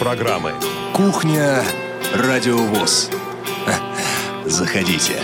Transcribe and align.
программы. 0.00 0.54
Кухня 0.94 1.62
Радиовоз. 2.14 3.10
Заходите. 4.46 5.20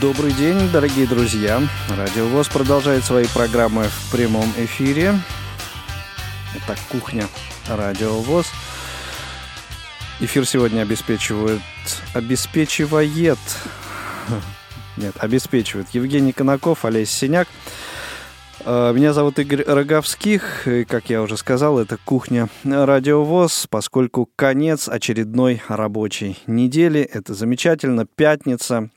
Добрый 0.00 0.32
день, 0.32 0.70
дорогие 0.70 1.08
друзья. 1.08 1.60
Радио 1.96 2.26
ВОЗ 2.28 2.48
продолжает 2.48 3.04
свои 3.04 3.26
программы 3.26 3.82
в 3.82 4.12
прямом 4.12 4.48
эфире. 4.58 5.18
Это 6.54 6.78
«Кухня 6.88 7.26
Радио 7.68 8.20
ВОЗ». 8.20 8.46
Эфир 10.20 10.46
сегодня 10.46 10.82
обеспечивает... 10.82 11.62
Обеспечивает... 12.14 13.38
Нет, 14.96 15.14
обеспечивает 15.18 15.88
Евгений 15.92 16.32
Конаков, 16.32 16.84
Олеся 16.84 17.12
Синяк. 17.12 17.48
А, 18.64 18.92
меня 18.92 19.12
зовут 19.12 19.38
Игорь 19.40 19.64
Роговских. 19.66 20.68
И, 20.68 20.84
как 20.84 21.10
я 21.10 21.22
уже 21.22 21.36
сказал, 21.36 21.78
это 21.78 21.98
«Кухня 22.04 22.48
Радиовоз», 22.64 23.66
поскольку 23.68 24.28
конец 24.36 24.88
очередной 24.88 25.60
рабочей 25.66 26.38
недели. 26.46 27.00
Это 27.00 27.34
замечательно. 27.34 28.06
Пятница, 28.06 28.90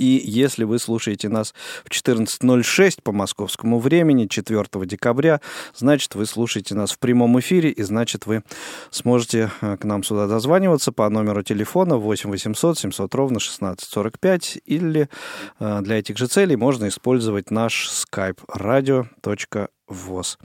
и 0.00 0.22
если 0.24 0.64
вы 0.64 0.78
слушаете 0.78 1.28
нас 1.28 1.54
в 1.84 1.90
14.06 1.90 3.02
по 3.02 3.12
московскому 3.12 3.78
времени, 3.78 4.26
4 4.26 4.64
декабря, 4.86 5.42
значит, 5.76 6.14
вы 6.14 6.24
слушаете 6.24 6.74
нас 6.74 6.92
в 6.92 6.98
прямом 6.98 7.38
эфире, 7.38 7.70
и 7.70 7.82
значит, 7.82 8.24
вы 8.24 8.42
сможете 8.90 9.50
э, 9.60 9.76
к 9.76 9.84
нам 9.84 10.02
сюда 10.02 10.26
дозваниваться 10.26 10.90
по 10.90 11.06
номеру 11.10 11.42
телефона 11.42 11.98
8 11.98 12.30
800 12.30 12.78
700 12.78 13.14
ровно 13.14 13.36
1645, 13.36 14.60
или 14.64 15.10
э, 15.58 15.80
для 15.82 15.98
этих 15.98 16.16
же 16.16 16.28
целей 16.28 16.56
можно 16.56 16.88
использовать 16.88 17.50
наш 17.50 17.90
skype 17.90 18.38
radio.voz. 18.48 20.38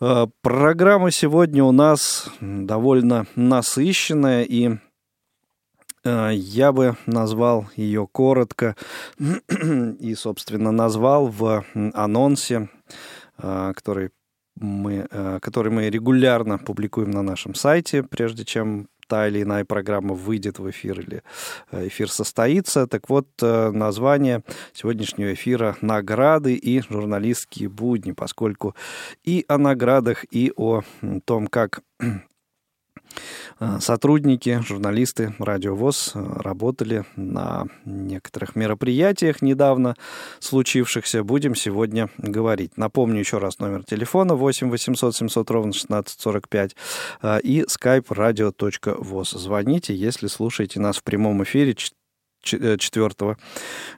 Э, 0.00 0.26
программа 0.42 1.10
сегодня 1.10 1.64
у 1.64 1.72
нас 1.72 2.28
довольно 2.40 3.26
насыщенная, 3.34 4.44
и 4.44 4.78
я 6.04 6.72
бы 6.72 6.96
назвал 7.06 7.66
ее 7.76 8.06
коротко 8.06 8.76
и, 9.18 10.14
собственно, 10.14 10.72
назвал 10.72 11.26
в 11.26 11.64
анонсе, 11.94 12.68
э, 13.38 13.72
который 13.74 14.10
мы, 14.56 15.06
э, 15.10 15.38
который 15.42 15.72
мы 15.72 15.90
регулярно 15.90 16.58
публикуем 16.58 17.10
на 17.10 17.22
нашем 17.22 17.54
сайте, 17.54 18.02
прежде 18.02 18.44
чем 18.44 18.88
та 19.08 19.26
или 19.26 19.42
иная 19.42 19.64
программа 19.64 20.14
выйдет 20.14 20.60
в 20.60 20.70
эфир 20.70 21.00
или 21.00 21.22
эфир 21.72 22.08
состоится. 22.08 22.86
Так 22.86 23.10
вот, 23.10 23.26
название 23.42 24.44
сегодняшнего 24.72 25.34
эфира 25.34 25.76
«Награды 25.80 26.54
и 26.54 26.80
журналистские 26.80 27.68
будни», 27.68 28.12
поскольку 28.12 28.76
и 29.24 29.44
о 29.48 29.58
наградах, 29.58 30.24
и 30.30 30.52
о 30.54 30.82
том, 31.24 31.48
как 31.48 31.82
Э, 32.00 32.20
сотрудники, 33.80 34.62
журналисты 34.66 35.34
Радио 35.38 35.74
ВОЗ 35.74 36.12
э, 36.14 36.40
работали 36.40 37.04
на 37.16 37.66
некоторых 37.84 38.56
мероприятиях 38.56 39.42
недавно 39.42 39.96
случившихся. 40.38 41.22
Будем 41.24 41.54
сегодня 41.54 42.08
говорить. 42.18 42.76
Напомню 42.76 43.20
еще 43.20 43.38
раз 43.38 43.58
номер 43.58 43.84
телефона 43.84 44.34
8 44.34 44.70
800 44.70 45.16
700 45.16 45.50
ровно 45.50 45.70
1645 45.70 46.76
э, 47.22 47.40
и 47.42 47.62
skype 47.62 48.06
radio.voz. 48.08 49.38
Звоните, 49.38 49.94
если 49.94 50.26
слушаете 50.26 50.80
нас 50.80 50.98
в 50.98 51.02
прямом 51.02 51.42
эфире 51.42 51.76
4 52.42 53.36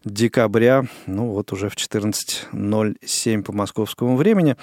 декабря, 0.05 0.85
ну 1.07 1.27
вот 1.29 1.53
уже 1.53 1.69
в 1.69 1.77
14.07 1.77 3.43
по 3.43 3.53
московскому 3.53 4.17
времени. 4.17 4.57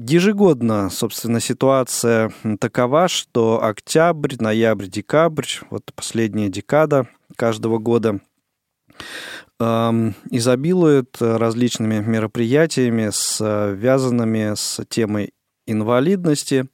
Ежегодно, 0.00 0.90
собственно, 0.90 1.40
ситуация 1.40 2.32
такова, 2.60 3.08
что 3.08 3.64
октябрь, 3.64 4.36
ноябрь, 4.38 4.86
декабрь, 4.86 5.46
вот 5.70 5.90
последняя 5.92 6.48
декада 6.48 7.08
каждого 7.34 7.78
года, 7.78 8.20
изобилует 9.58 11.16
различными 11.20 11.98
мероприятиями, 11.98 13.08
связанными 13.10 14.54
с 14.54 14.80
темой 14.88 15.32
инвалидности. 15.66 16.68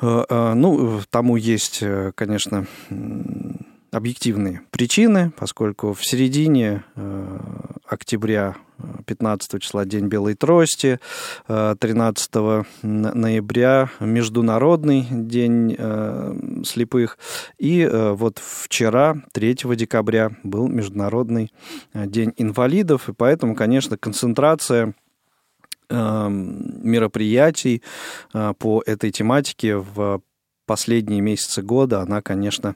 Э, 0.00 0.24
э, 0.28 0.54
ну, 0.54 1.00
тому 1.10 1.34
есть, 1.34 1.82
э, 1.82 2.12
конечно, 2.14 2.66
объективные 3.90 4.62
причины, 4.70 5.32
поскольку 5.36 5.94
в 5.94 6.04
середине 6.04 6.84
октября 7.86 8.56
15 9.06 9.60
числа 9.60 9.84
День 9.84 10.06
Белой 10.08 10.34
Трости, 10.34 10.98
13 11.46 12.30
э, 12.34 12.64
ноября 12.82 13.90
Международный 14.00 15.06
День 15.10 15.74
э, 15.78 16.62
слепых, 16.64 17.18
и 17.58 17.82
э, 17.82 18.12
вот 18.12 18.38
вчера, 18.38 19.16
3 19.32 19.54
декабря, 19.76 20.32
был 20.42 20.68
Международный 20.68 21.52
День 21.94 22.32
инвалидов, 22.36 23.08
и 23.08 23.12
поэтому, 23.12 23.54
конечно, 23.54 23.96
концентрация 23.96 24.94
мероприятий 25.88 27.80
по 28.32 28.82
этой 28.84 29.12
тематике 29.12 29.76
в 29.76 30.20
последние 30.66 31.20
месяцы 31.20 31.62
года, 31.62 32.00
она, 32.00 32.20
конечно, 32.20 32.74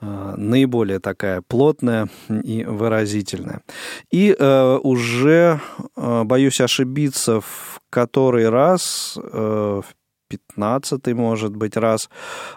наиболее 0.00 0.98
такая 0.98 1.42
плотная 1.42 2.08
и 2.28 2.64
выразительная. 2.64 3.62
И 4.10 4.34
э, 4.36 4.78
уже, 4.82 5.60
э, 5.96 6.22
боюсь 6.24 6.60
ошибиться, 6.60 7.40
в 7.40 7.80
который 7.90 8.48
раз, 8.48 9.18
э, 9.22 9.82
в 9.84 9.84
пятнадцатый, 10.28 11.14
может 11.14 11.54
быть, 11.54 11.76
раз, 11.76 12.08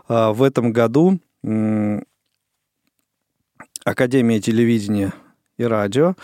э, 0.08 0.32
в 0.32 0.44
этом 0.44 0.72
году 0.72 1.20
э, 1.44 2.00
Академия 3.86 4.40
телевидения 4.40 5.14
и 5.58 5.64
радио 5.66 6.16
Э, 6.16 6.20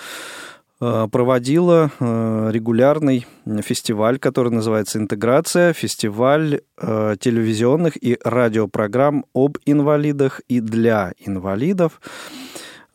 проводила 0.80 1.92
э, 2.00 2.50
регулярный 2.54 3.28
фестиваль, 3.62 4.18
который 4.18 4.52
называется 4.52 4.98
«Интеграция», 4.98 5.74
фестиваль 5.74 6.62
э, 6.78 7.16
телевизионных 7.20 8.02
и 8.02 8.18
радиопрограмм 8.24 9.26
об 9.34 9.58
инвалидах 9.66 10.40
и 10.48 10.62
для 10.62 11.14
инвалидов, 11.20 12.00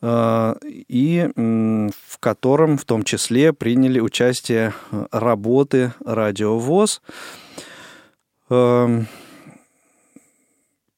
и 0.01 1.31
в 1.35 2.19
котором 2.19 2.77
в 2.77 2.85
том 2.85 3.03
числе 3.03 3.53
приняли 3.53 3.99
участие 3.99 4.73
работы 5.11 5.93
«Радиовоз». 6.05 7.01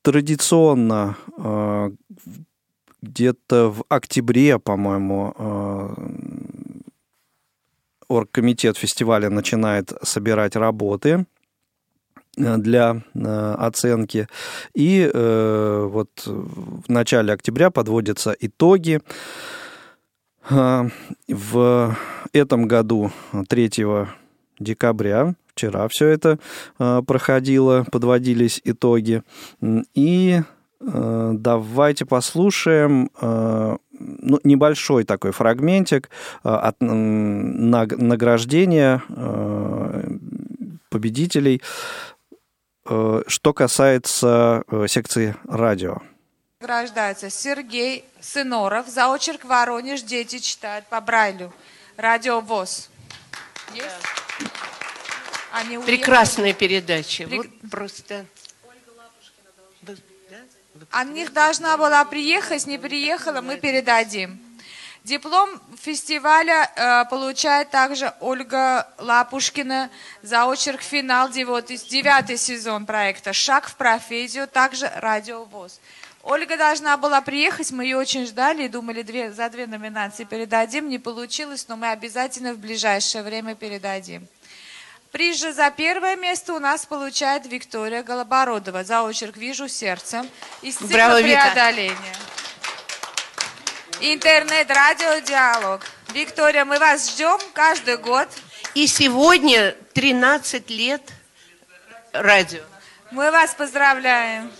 Традиционно 0.02 1.16
где-то 3.02 3.70
в 3.72 3.84
октябре, 3.88 4.60
по-моему, 4.60 5.34
оргкомитет 8.08 8.78
фестиваля 8.78 9.30
начинает 9.30 9.94
собирать 10.02 10.56
работы 10.56 11.26
э, 12.38 12.58
для 12.58 13.02
э, 13.14 13.56
оценки. 13.58 14.28
И 14.74 15.10
э, 15.12 15.88
вот 15.90 16.10
в 16.26 16.90
начале 16.90 17.34
октября 17.34 17.70
подводятся 17.70 18.36
итоги. 18.40 19.02
В 20.50 21.98
этом 22.32 22.68
году 22.70 23.12
3 23.50 23.72
декабря, 24.60 25.36
вчера 25.54 25.90
все 25.90 26.08
это 26.08 26.40
проходило, 26.78 27.86
подводились 27.92 28.62
итоги. 28.64 29.24
И 29.94 30.40
давайте 30.80 32.06
послушаем 32.06 33.10
ну, 34.00 34.40
небольшой 34.44 35.04
такой 35.04 35.32
фрагментик 35.32 36.10
э, 36.44 36.50
от 36.50 36.78
награждения 36.80 39.04
э, 39.10 40.04
победителей, 40.90 41.62
э, 42.86 43.24
что 43.28 43.54
касается 43.54 44.64
секции 44.88 45.36
радио. 45.48 46.02
Награждается 46.60 47.30
Сергей 47.30 48.04
Сыноров. 48.20 48.88
За 48.88 49.10
очерк 49.10 49.46
«Воронеж» 49.46 50.02
дети 50.02 50.40
читают 50.40 50.88
по 50.88 51.00
Брайлю. 51.02 51.54
Радио 51.98 52.42
ВОЗ. 52.42 52.90
Есть? 53.76 53.86
Они 55.52 55.78
Прекрасная 55.78 56.54
передача. 56.54 57.26
Прек... 57.26 57.42
Вот 57.42 57.70
просто... 57.70 58.26
От 60.92 61.08
них 61.10 61.34
должна 61.34 61.78
была 61.78 62.04
приехать, 62.06 62.66
не 62.68 62.78
приехала, 62.78 63.42
мы 63.42 63.58
передадим. 63.58 64.40
Диплом 65.04 65.50
фестиваля 65.80 66.70
э, 66.76 67.06
получает 67.10 67.70
также 67.70 68.14
Ольга 68.20 68.88
Лапушкина 68.98 69.90
за 70.22 70.46
очерк 70.46 70.82
«Финал», 70.82 71.30
девятый, 71.30 71.78
девятый 71.78 72.36
сезон 72.38 72.86
проекта 72.86 73.32
«Шаг 73.32 73.70
в 73.70 73.76
профессию», 73.76 74.50
также 74.50 74.92
«Радио 74.98 75.46
ВОЗ». 75.46 75.80
Ольга 76.24 76.58
должна 76.58 76.98
была 76.98 77.22
приехать, 77.22 77.72
мы 77.72 77.86
ее 77.86 77.96
очень 77.96 78.26
ждали 78.26 78.64
и 78.64 78.68
думали, 78.68 79.02
две, 79.02 79.32
за 79.32 79.50
две 79.50 79.66
номинации 79.66 80.26
передадим. 80.26 80.90
Не 80.90 81.00
получилось, 81.00 81.70
но 81.70 81.78
мы 81.78 81.90
обязательно 81.92 82.54
в 82.54 82.58
ближайшее 82.58 83.24
время 83.24 83.56
передадим. 83.56 84.28
Приз 85.12 85.40
же 85.40 85.54
за 85.54 85.72
первое 85.72 86.16
место 86.16 86.54
у 86.54 86.60
нас 86.60 86.86
получает 86.86 87.46
Виктория 87.46 88.04
Голобородова 88.04 88.84
за 88.84 89.04
очерк 89.04 89.38
«Вижу 89.38 89.68
сердцем» 89.70 90.30
из 90.62 90.76
цикла 90.76 90.88
Браво, 90.88 91.22
Вика. 91.22 91.42
преодоления. 91.44 92.16
Интернет-радио-диалог. 94.02 95.82
Виктория, 96.14 96.66
мы 96.66 96.78
вас 96.78 97.12
ждем 97.12 97.40
каждый 97.54 97.98
год. 97.98 98.28
И 98.74 98.86
сегодня 98.86 99.76
13 99.94 100.70
лет 100.70 101.02
радио. 102.12 102.64
Мы 103.12 103.32
вас 103.32 103.54
поздравляем. 103.56 104.52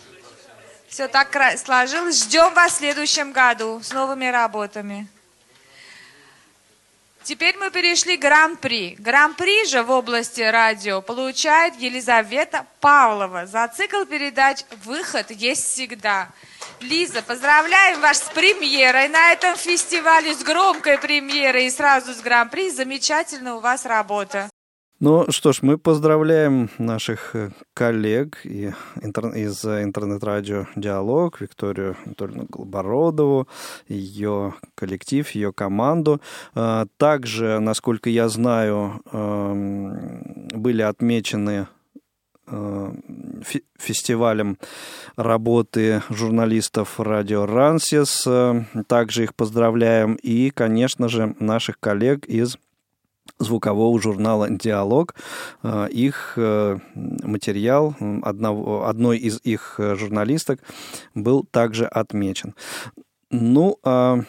Все 0.88 1.08
так 1.08 1.30
сложилось. 1.58 2.24
Ждем 2.24 2.54
вас 2.54 2.74
в 2.74 2.78
следующем 2.78 3.34
году 3.34 3.82
с 3.84 3.92
новыми 3.92 4.26
работами. 4.28 5.08
Теперь 7.28 7.58
мы 7.58 7.72
перешли 7.72 8.16
к 8.16 8.22
Гран-при. 8.22 8.96
Гран-при 9.00 9.66
же 9.66 9.84
в 9.84 9.92
области 9.92 10.40
радио 10.40 11.02
получает 11.02 11.76
Елизавета 11.76 12.66
Павлова 12.80 13.46
за 13.46 13.68
цикл 13.68 14.06
передач 14.06 14.64
«Выход 14.86 15.30
есть 15.32 15.66
всегда». 15.66 16.30
Лиза, 16.80 17.22
поздравляем 17.22 18.00
вас 18.00 18.20
с 18.20 18.30
премьерой 18.30 19.10
на 19.10 19.34
этом 19.34 19.58
фестивале, 19.58 20.34
с 20.36 20.42
громкой 20.42 21.00
премьерой 21.00 21.66
и 21.66 21.70
сразу 21.70 22.14
с 22.14 22.22
Гран-при. 22.22 22.70
Замечательно 22.70 23.58
у 23.58 23.60
вас 23.60 23.86
работа. 23.86 24.50
Ну 25.00 25.28
что 25.30 25.54
ж, 25.54 25.60
мы 25.62 25.78
поздравляем 25.78 26.72
наших 26.80 27.36
э, 27.36 27.52
коллег 27.76 28.40
и 28.44 28.74
интер- 28.96 29.38
из 29.38 29.64
э, 29.64 29.84
интернет-радио 29.84 30.66
«Диалог», 30.76 31.40
Викторию 31.40 31.96
Анатольевну 32.04 32.48
Голобородову, 32.50 33.48
ее 33.88 34.56
коллектив, 34.74 35.30
ее 35.30 35.54
команду. 35.54 36.20
А, 36.56 36.88
Также, 36.98 37.60
насколько 37.60 38.10
я 38.10 38.28
знаю, 38.28 39.04
эм, 39.12 40.48
были 40.56 40.82
отмечены 40.82 41.68
э, 42.48 42.92
фе- 43.44 43.64
фестивалем 43.78 44.58
работы 45.16 46.02
журналистов 46.10 47.00
радио 47.00 47.46
«Рансис». 47.46 48.24
Э, 48.26 48.64
Также 48.88 49.26
их 49.26 49.36
поздравляем. 49.36 50.16
И, 50.16 50.50
конечно 50.50 51.08
же, 51.08 51.36
наших 51.40 51.80
коллег 51.80 52.26
из 52.26 52.58
звукового 53.40 54.00
журнала 54.02 54.50
«Диалог». 54.50 55.16
Э, 55.64 55.88
Их 55.90 56.34
э, 56.38 56.78
материал 56.96 57.96
одного, 58.24 58.88
одной 58.88 59.18
из 59.18 59.40
их 59.44 59.76
э, 59.80 59.96
журналисток 59.96 60.60
был 61.16 61.44
также 61.44 61.86
отмечен. 61.86 62.54
Ну, 63.30 63.78
а, 63.84 64.20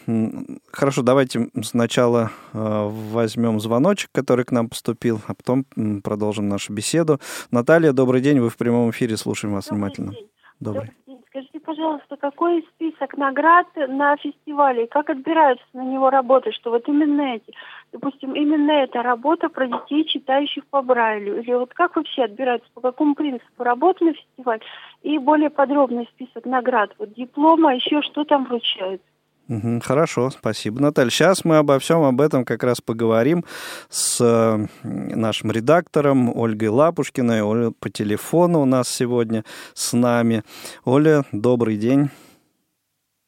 хорошо, 0.73 1.03
давайте 1.03 1.51
сначала 1.63 2.33
э, 2.53 2.89
возьмем 2.91 3.61
звоночек, 3.61 4.11
который 4.13 4.45
к 4.45 4.51
нам 4.51 4.69
поступил, 4.69 5.21
а 5.29 5.35
потом 5.35 5.65
продолжим 6.03 6.49
нашу 6.49 6.73
беседу. 6.73 7.21
Наталья, 7.53 7.93
добрый 7.93 8.21
день, 8.21 8.41
вы 8.41 8.51
в 8.51 8.57
прямом 8.57 8.91
эфире, 8.91 9.17
слушаем 9.17 9.55
вас 9.55 9.67
Добрый 9.67 9.79
внимательно. 9.79 10.13
день. 10.15 10.29
Добрый. 10.59 10.91
день. 11.07 11.21
Скажите, 11.29 11.61
пожалуйста, 11.61 12.17
какой 12.17 12.67
список 12.75 13.17
наград 13.17 13.69
на 13.77 14.17
фестивале? 14.17 14.89
Как 14.89 15.09
отбираются 15.11 15.65
на 15.75 15.85
него 15.85 16.11
работы? 16.11 16.51
Что 16.51 16.71
вот 16.71 16.89
именно 16.89 17.37
эти, 17.37 17.53
допустим, 17.93 18.35
именно 18.35 18.73
эта 18.73 19.02
работа 19.02 19.49
про 19.49 19.67
детей, 19.67 20.05
читающих 20.05 20.67
по 20.67 20.82
Брайлю? 20.82 21.40
Или 21.40 21.52
вот 21.55 21.73
как 21.75 21.96
вообще 21.96 22.25
отбираются, 22.25 22.69
по 22.75 22.81
какому 22.81 23.14
принципу 23.14 23.64
работы 23.64 24.05
на 24.05 24.12
фестиваль? 24.14 24.61
И 25.02 25.19
более 25.19 25.50
подробный 25.50 26.08
список 26.14 26.44
наград. 26.44 26.90
Вот 26.99 27.14
диплома, 27.14 27.75
еще 27.75 28.02
что 28.02 28.25
там 28.25 28.44
вручают? 28.44 29.02
Мгм, 29.49 29.81
Хорошо, 29.81 30.29
спасибо, 30.29 30.81
Наталья. 30.81 31.11
Сейчас 31.11 31.43
мы 31.43 31.56
обо 31.56 31.79
всем 31.79 32.02
об 32.02 32.20
этом 32.20 32.44
как 32.44 32.62
раз 32.62 32.82
поговорим 32.82 33.44
с 33.88 34.20
э, 34.20 34.67
нашим 34.82 35.50
редактором 35.50 36.37
Ольгой 36.37 36.69
Лапушкиной. 36.69 37.40
Оля 37.40 37.73
по 37.81 37.88
телефону 37.88 38.61
у 38.61 38.67
нас 38.67 38.88
сегодня 38.88 39.44
с 39.73 39.94
нами. 39.94 40.43
Оля, 40.85 41.23
добрый 41.32 41.79
день. 41.79 42.11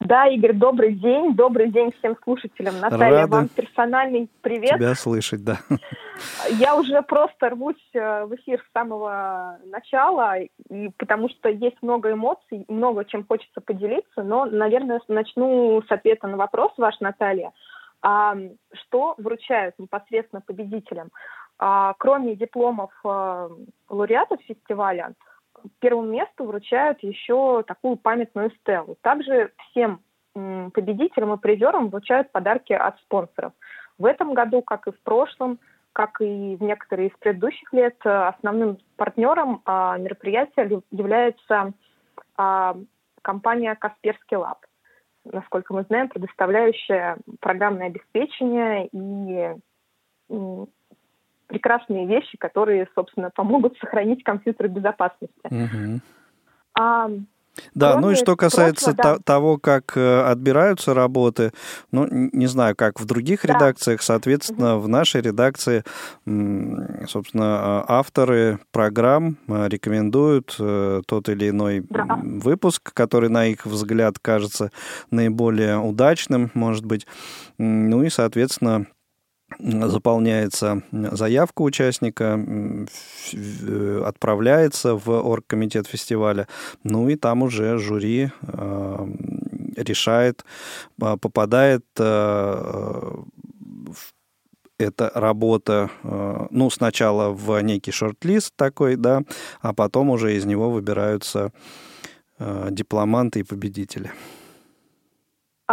Да, 0.01 0.27
Игорь, 0.27 0.53
добрый 0.53 0.95
день. 0.95 1.35
Добрый 1.35 1.69
день 1.69 1.93
всем 1.99 2.17
слушателям. 2.23 2.79
Наталья, 2.79 3.21
Рады 3.21 3.31
вам 3.31 3.47
персональный 3.49 4.29
привет. 4.41 4.77
Тебя 4.77 4.95
слышать, 4.95 5.43
да. 5.43 5.59
Я 6.49 6.75
уже 6.75 7.01
просто 7.03 7.49
рвусь 7.49 7.75
э, 7.93 8.25
в 8.25 8.35
эфир 8.35 8.59
с 8.59 8.73
самого 8.73 9.59
начала, 9.65 10.39
и 10.39 10.89
потому 10.97 11.29
что 11.29 11.49
есть 11.49 11.77
много 11.81 12.11
эмоций, 12.11 12.65
много 12.67 13.05
чем 13.05 13.25
хочется 13.27 13.61
поделиться, 13.61 14.23
но, 14.23 14.45
наверное, 14.45 15.01
начну 15.07 15.81
с 15.87 15.91
ответа 15.91 16.27
на 16.27 16.37
вопрос 16.37 16.71
ваш, 16.77 16.99
Наталья. 16.99 17.51
А, 18.01 18.35
что 18.73 19.13
вручают 19.17 19.75
непосредственно 19.77 20.41
победителям? 20.41 21.09
А, 21.59 21.93
кроме 21.99 22.35
дипломов 22.35 22.91
э, 23.03 23.49
лауреатов 23.89 24.41
фестиваля, 24.47 25.13
первому 25.79 26.07
месту 26.07 26.45
вручают 26.45 27.01
еще 27.01 27.63
такую 27.63 27.97
памятную 27.97 28.51
стелу. 28.61 28.97
Также 29.01 29.51
всем 29.69 30.01
победителям 30.33 31.33
и 31.33 31.37
призерам 31.37 31.89
вручают 31.89 32.31
подарки 32.31 32.73
от 32.73 32.97
спонсоров. 32.99 33.53
В 33.97 34.05
этом 34.05 34.33
году, 34.33 34.61
как 34.61 34.87
и 34.87 34.91
в 34.91 34.99
прошлом, 35.01 35.59
как 35.93 36.21
и 36.21 36.55
в 36.55 36.63
некоторые 36.63 37.09
из 37.09 37.17
предыдущих 37.17 37.71
лет, 37.73 37.97
э, 38.05 38.09
основным 38.09 38.77
партнером 38.95 39.61
а, 39.65 39.97
мероприятия 39.97 40.81
является 40.89 41.73
а, 42.37 42.77
компания 43.21 43.75
«Касперский 43.75 44.37
Лаб», 44.37 44.65
насколько 45.25 45.73
мы 45.73 45.83
знаем, 45.83 46.07
предоставляющая 46.07 47.17
программное 47.41 47.87
обеспечение 47.87 48.87
и 48.93 49.53
прекрасные 51.51 52.07
вещи, 52.07 52.37
которые, 52.37 52.87
собственно, 52.95 53.29
помогут 53.35 53.77
сохранить 53.79 54.23
компьютер 54.23 54.69
безопасности. 54.69 55.33
Мгм. 55.49 56.01
А, 56.79 57.09
Да, 57.75 57.99
ну 57.99 58.11
и 58.11 58.15
что 58.15 58.37
касается 58.37 58.85
прошлого, 58.93 59.03
да. 59.03 59.17
то- 59.17 59.23
того, 59.23 59.57
как 59.57 59.97
э, 59.97 60.21
отбираются 60.21 60.93
работы, 60.93 61.51
ну, 61.91 62.07
не 62.09 62.47
знаю, 62.47 62.77
как 62.77 63.01
в 63.01 63.05
других 63.05 63.45
Да. 63.45 63.53
редакциях, 63.53 64.01
соответственно, 64.01 64.77
в 64.77 64.87
нашей 64.87 65.21
редакции, 65.21 65.83
собственно, 67.07 67.43
а, 67.59 67.85
авторы 67.89 68.59
программ 68.71 69.35
э, 69.49 69.67
рекомендуют 69.67 70.55
э, 70.59 71.01
тот 71.05 71.27
или 71.27 71.49
иной 71.49 71.85
Да. 71.89 72.19
выпуск, 72.23 72.93
который, 72.93 73.27
на 73.29 73.45
их 73.47 73.65
взгляд, 73.65 74.15
кажется 74.21 74.71
наиболее 75.11 75.77
удачным, 75.77 76.51
может 76.53 76.85
быть. 76.85 77.05
Ну 77.57 78.03
и, 78.03 78.09
соответственно, 78.09 78.85
заполняется 79.59 80.83
заявка 80.91 81.61
участника, 81.61 82.39
в- 83.33 84.07
отправляется 84.07 84.95
в 84.95 85.09
оргкомитет 85.09 85.87
фестиваля, 85.87 86.47
ну 86.83 87.09
и 87.09 87.15
там 87.15 87.43
уже 87.43 87.77
жюри 87.77 88.31
э, 88.41 89.07
решает, 89.77 90.45
попадает 90.97 91.85
э, 91.97 92.03
в- 92.03 94.13
эта 94.77 95.11
работа, 95.13 95.89
э, 96.03 96.47
ну, 96.49 96.69
сначала 96.69 97.29
в 97.29 97.61
некий 97.61 97.91
шорт-лист 97.91 98.53
такой, 98.55 98.95
да, 98.95 99.21
а 99.61 99.73
потом 99.73 100.09
уже 100.09 100.35
из 100.35 100.45
него 100.45 100.71
выбираются 100.71 101.51
э, 102.39 102.69
дипломанты 102.71 103.41
и 103.41 103.43
победители. 103.43 104.11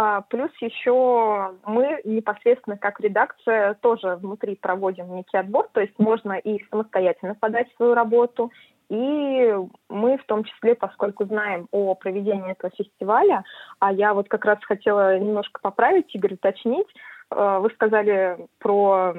А, 0.01 0.21
плюс 0.21 0.49
еще 0.61 1.55
мы 1.65 1.99
непосредственно 2.05 2.77
как 2.77 3.01
редакция 3.01 3.73
тоже 3.73 4.15
внутри 4.15 4.55
проводим 4.55 5.13
некий 5.13 5.35
отбор, 5.35 5.67
то 5.73 5.81
есть 5.81 5.99
можно 5.99 6.37
и 6.37 6.63
самостоятельно 6.69 7.35
подать 7.35 7.67
свою 7.75 7.95
работу, 7.95 8.49
и 8.89 9.53
мы 9.89 10.17
в 10.17 10.23
том 10.23 10.45
числе, 10.45 10.75
поскольку 10.75 11.25
знаем 11.25 11.67
о 11.71 11.95
проведении 11.95 12.53
этого 12.53 12.71
фестиваля, 12.77 13.43
а 13.79 13.91
я 13.91 14.13
вот 14.13 14.29
как 14.29 14.45
раз 14.45 14.59
хотела 14.61 15.19
немножко 15.19 15.59
поправить, 15.59 16.15
Игорь, 16.15 16.35
уточнить, 16.35 16.87
э, 17.31 17.59
вы 17.61 17.69
сказали 17.71 18.47
про 18.59 19.15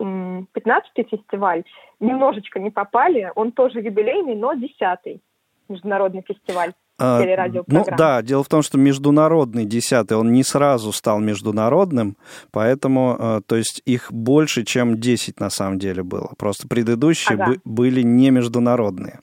м, 0.00 0.48
15-й 0.54 1.04
фестиваль, 1.04 1.64
немножечко 2.00 2.58
не 2.60 2.70
попали, 2.70 3.30
он 3.34 3.52
тоже 3.52 3.80
юбилейный, 3.80 4.36
но 4.36 4.54
10-й 4.54 5.20
международный 5.68 6.22
фестиваль. 6.22 6.72
А. 6.98 7.22
Ну 7.68 7.84
да, 7.96 8.22
дело 8.22 8.42
в 8.42 8.48
том, 8.48 8.62
что 8.62 8.76
международный 8.76 9.64
десятый, 9.64 10.16
он 10.16 10.32
не 10.32 10.42
сразу 10.42 10.90
стал 10.92 11.20
международным, 11.20 12.16
поэтому, 12.50 13.16
э, 13.18 13.40
то 13.46 13.56
есть 13.56 13.82
их 13.84 14.12
больше, 14.12 14.64
чем 14.64 14.98
10 14.98 15.38
на 15.38 15.48
самом 15.48 15.78
деле 15.78 16.02
было. 16.02 16.32
Просто 16.36 16.66
предыдущие 16.66 17.36
Ага. 17.36 17.52
бы- 17.52 17.60
были 17.64 18.02
не 18.02 18.30
международные. 18.30 19.20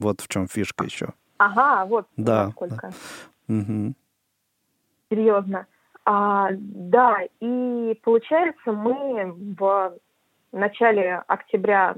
Вот 0.00 0.20
в 0.20 0.28
чем 0.28 0.48
фишка 0.48 0.84
еще. 0.84 1.10
Ага, 1.38 1.84
вот 1.86 2.06
Да. 2.16 2.52
Мгм. 3.46 3.94
Серьезно. 5.10 5.66
А, 6.04 6.48
да, 6.52 7.18
и 7.40 7.98
получается, 8.02 8.72
мы 8.72 9.34
в 9.58 9.94
начале 10.52 11.22
октября 11.26 11.94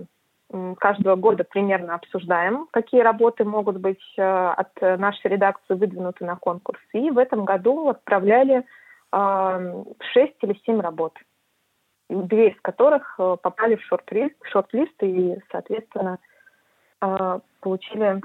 каждого 0.78 1.16
года 1.16 1.44
примерно 1.44 1.94
обсуждаем, 1.94 2.68
какие 2.70 3.00
работы 3.00 3.44
могут 3.44 3.78
быть 3.78 4.02
э, 4.16 4.22
от 4.22 4.70
нашей 4.80 5.32
редакции 5.32 5.74
выдвинуты 5.74 6.24
на 6.24 6.36
конкурс. 6.36 6.80
И 6.92 7.10
в 7.10 7.18
этом 7.18 7.44
году 7.44 7.88
отправляли 7.88 8.64
э, 9.12 9.84
6 10.12 10.32
или 10.42 10.60
7 10.64 10.80
работ. 10.80 11.14
две 12.08 12.50
из 12.50 12.60
которых 12.62 13.16
э, 13.18 13.36
попали 13.42 13.76
в 13.76 13.82
шорт-лист, 13.82 14.36
шорт-лист 14.50 15.02
и, 15.02 15.36
соответственно, 15.50 16.18
э, 17.02 17.38
получили 17.60 18.20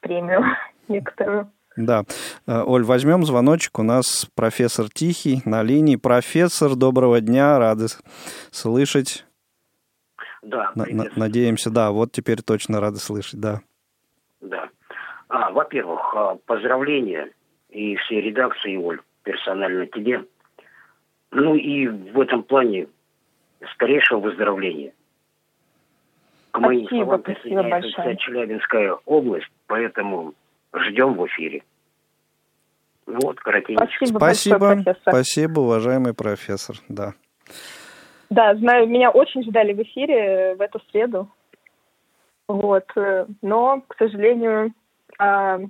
премию 0.00 0.44
некоторую. 0.88 1.50
Да. 1.76 2.02
Э, 2.48 2.62
Оль, 2.66 2.84
возьмем 2.84 3.24
звоночек. 3.24 3.78
У 3.78 3.84
нас 3.84 4.26
профессор 4.34 4.90
Тихий 4.90 5.42
на 5.44 5.62
линии. 5.62 5.94
Профессор, 5.94 6.74
доброго 6.74 7.20
дня, 7.20 7.58
рады 7.58 7.86
слышать. 8.50 9.27
Да, 10.42 10.72
на, 10.74 10.86
Надеемся, 11.16 11.70
да, 11.70 11.90
вот 11.90 12.12
теперь 12.12 12.42
точно 12.42 12.80
рады 12.80 12.98
слышать, 12.98 13.40
да. 13.40 13.60
Да. 14.40 14.68
А, 15.28 15.50
во-первых, 15.50 16.14
а, 16.14 16.36
поздравления 16.46 17.30
и 17.70 17.96
всей 17.96 18.20
редакции, 18.20 18.76
Оль, 18.76 19.00
персонально 19.24 19.86
тебе. 19.86 20.24
Ну 21.30 21.54
и 21.54 21.86
в 21.86 22.20
этом 22.20 22.42
плане 22.42 22.86
скорейшего 23.74 24.20
выздоровления. 24.20 24.92
К 26.52 26.60
моим 26.60 26.86
спасибо, 26.86 27.04
словам 27.04 27.22
присоединяется 27.22 27.90
вся 27.90 28.16
Челябинская 28.16 28.92
область, 29.04 29.50
поэтому 29.66 30.34
ждем 30.72 31.14
в 31.14 31.26
эфире. 31.26 31.62
Вот, 33.06 33.40
коротенько. 33.40 33.86
Спасибо, 33.86 34.18
спасибо, 34.18 34.58
большое, 34.58 34.96
спасибо, 35.02 35.60
уважаемый 35.60 36.14
профессор, 36.14 36.76
да. 36.88 37.14
Да, 38.30 38.54
знаю, 38.56 38.88
меня 38.88 39.10
очень 39.10 39.42
ждали 39.42 39.72
в 39.72 39.82
эфире 39.82 40.54
в 40.56 40.60
эту 40.60 40.80
среду. 40.90 41.28
Вот, 42.46 42.84
э, 42.96 43.26
но, 43.42 43.82
к 43.86 43.96
сожалению, 43.98 44.72
а, 45.18 45.60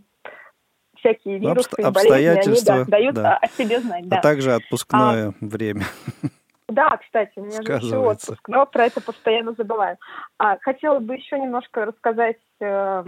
всякие 0.96 1.40
ну, 1.40 1.50
вирусы, 1.50 1.68
Обст- 1.78 1.84
обстоятельства, 1.84 2.72
болезни, 2.72 2.72
они 2.72 2.84
да, 2.84 2.90
дают 2.90 3.14
да. 3.14 3.36
о 3.36 3.48
себе 3.48 3.80
знать. 3.80 4.04
А 4.06 4.08
да. 4.08 4.18
А 4.18 4.22
также 4.22 4.54
отпускное 4.54 5.28
а, 5.28 5.32
время. 5.40 5.82
Да, 6.68 6.98
кстати, 6.98 7.32
у 7.36 7.46
меня 7.46 7.62
же 7.62 7.86
еще 7.86 7.96
отпуск, 7.96 8.46
но 8.46 8.66
про 8.66 8.84
это 8.84 9.00
постоянно 9.00 9.54
забываю. 9.56 9.96
А, 10.36 10.58
хотела 10.58 10.98
бы 10.98 11.14
еще 11.14 11.38
немножко 11.38 11.86
рассказать 11.86 12.36
э, 12.60 13.04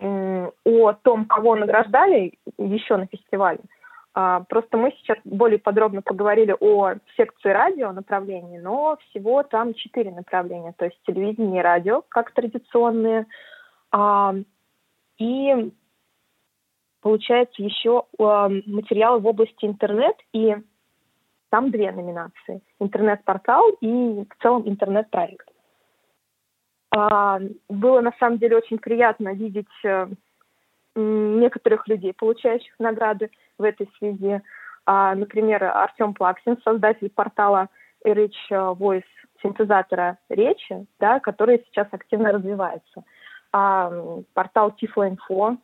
э, 0.00 0.50
о 0.64 0.92
том, 0.94 1.26
кого 1.26 1.54
награждали 1.54 2.32
еще 2.56 2.96
на 2.96 3.06
фестивале. 3.06 3.60
Просто 4.12 4.76
мы 4.76 4.92
сейчас 4.92 5.18
более 5.24 5.58
подробно 5.58 6.02
поговорили 6.02 6.54
о 6.60 6.94
секции 7.16 7.48
радио 7.48 7.92
направлении, 7.92 8.58
но 8.58 8.98
всего 9.08 9.42
там 9.42 9.74
четыре 9.74 10.10
направления, 10.10 10.74
то 10.76 10.84
есть 10.84 10.98
телевидение 11.06 11.60
и 11.60 11.64
радио, 11.64 12.02
как 12.08 12.32
традиционные. 12.32 13.26
А, 13.90 14.34
и 15.18 15.72
получается 17.00 17.62
еще 17.62 18.04
а, 18.18 18.48
материалы 18.48 19.20
в 19.20 19.26
области 19.26 19.64
интернет 19.64 20.16
и 20.32 20.56
там 21.50 21.70
две 21.70 21.92
номинации. 21.92 22.62
Интернет-портал 22.80 23.70
и 23.80 24.24
в 24.24 24.42
целом 24.42 24.68
интернет-проект. 24.68 25.46
А, 26.94 27.40
было 27.68 28.00
на 28.00 28.12
самом 28.18 28.38
деле 28.38 28.56
очень 28.56 28.78
приятно 28.78 29.34
видеть 29.34 29.68
э, 29.84 30.08
некоторых 30.94 31.88
людей, 31.88 32.12
получающих 32.12 32.72
награды 32.78 33.30
в 33.58 33.62
этой 33.62 33.88
связи. 33.98 34.42
А, 34.84 35.14
например, 35.14 35.64
Артем 35.64 36.14
Плаксин, 36.14 36.58
создатель 36.64 37.10
портала 37.10 37.68
Rich 38.04 38.50
Voice, 38.50 39.04
синтезатора 39.42 40.18
речи, 40.28 40.86
да, 40.98 41.20
который 41.20 41.64
сейчас 41.66 41.88
активно 41.92 42.32
развивается. 42.32 43.04
А, 43.52 43.92
портал 44.34 44.74
Tiflo.info, 44.80 45.58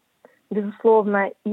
безусловно. 0.50 1.30
И 1.44 1.50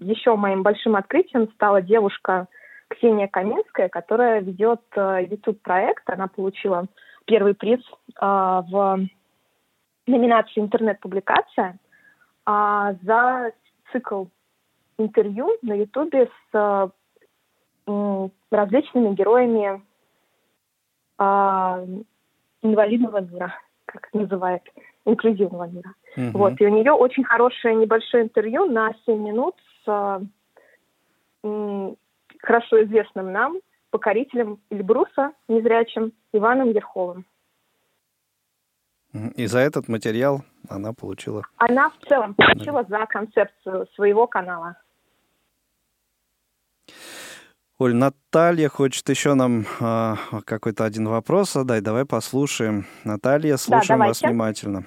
еще 0.00 0.36
моим 0.36 0.62
большим 0.62 0.96
открытием 0.96 1.50
стала 1.52 1.82
девушка 1.82 2.48
Ксения 2.88 3.28
Каменская, 3.28 3.88
которая 3.88 4.40
ведет 4.40 4.80
э, 4.94 5.26
YouTube-проект. 5.28 6.08
Она 6.08 6.28
получила 6.28 6.86
первый 7.24 7.54
приз 7.54 7.80
э, 7.80 7.82
в 8.20 9.08
номинации 10.06 10.60
«Интернет-публикация» 10.60 11.78
э, 12.46 12.94
за 13.02 13.52
цикл 13.92 14.24
интервью 14.98 15.56
на 15.62 15.74
YouTube 15.74 16.30
с 16.52 16.90
различными 18.50 19.14
героями 19.14 19.80
инвалидного 22.62 23.20
мира, 23.20 23.54
как 23.84 24.08
это 24.08 24.18
называют, 24.18 24.62
инклюзивного 25.04 25.68
мира. 25.68 25.94
Uh-huh. 26.16 26.32
Вот, 26.32 26.60
и 26.60 26.66
у 26.66 26.68
нее 26.68 26.92
очень 26.92 27.24
хорошее 27.24 27.76
небольшое 27.76 28.24
интервью 28.24 28.66
на 28.66 28.92
7 29.06 29.22
минут 29.22 29.54
с 29.84 30.20
хорошо 32.42 32.82
известным 32.84 33.32
нам 33.32 33.58
покорителем 33.90 34.58
Эльбруса, 34.70 35.32
незрячим 35.48 36.12
Иваном 36.32 36.70
Ерховым. 36.70 37.24
И 39.34 39.46
за 39.46 39.60
этот 39.60 39.88
материал 39.88 40.42
она 40.68 40.92
получила? 40.92 41.42
Она 41.56 41.90
в 41.90 42.08
целом 42.08 42.34
получила 42.34 42.84
да. 42.84 43.00
за 43.00 43.06
концепцию 43.06 43.86
своего 43.94 44.26
канала. 44.26 44.76
Оль, 47.78 47.94
Наталья 47.94 48.70
хочет 48.70 49.06
еще 49.10 49.34
нам 49.34 49.66
э, 49.80 50.14
какой-то 50.46 50.84
один 50.84 51.08
вопрос 51.08 51.52
задать. 51.52 51.82
Давай 51.82 52.06
послушаем. 52.06 52.86
Наталья, 53.04 53.58
слушаем 53.58 54.00
да, 54.00 54.06
вас 54.06 54.22
внимательно. 54.22 54.86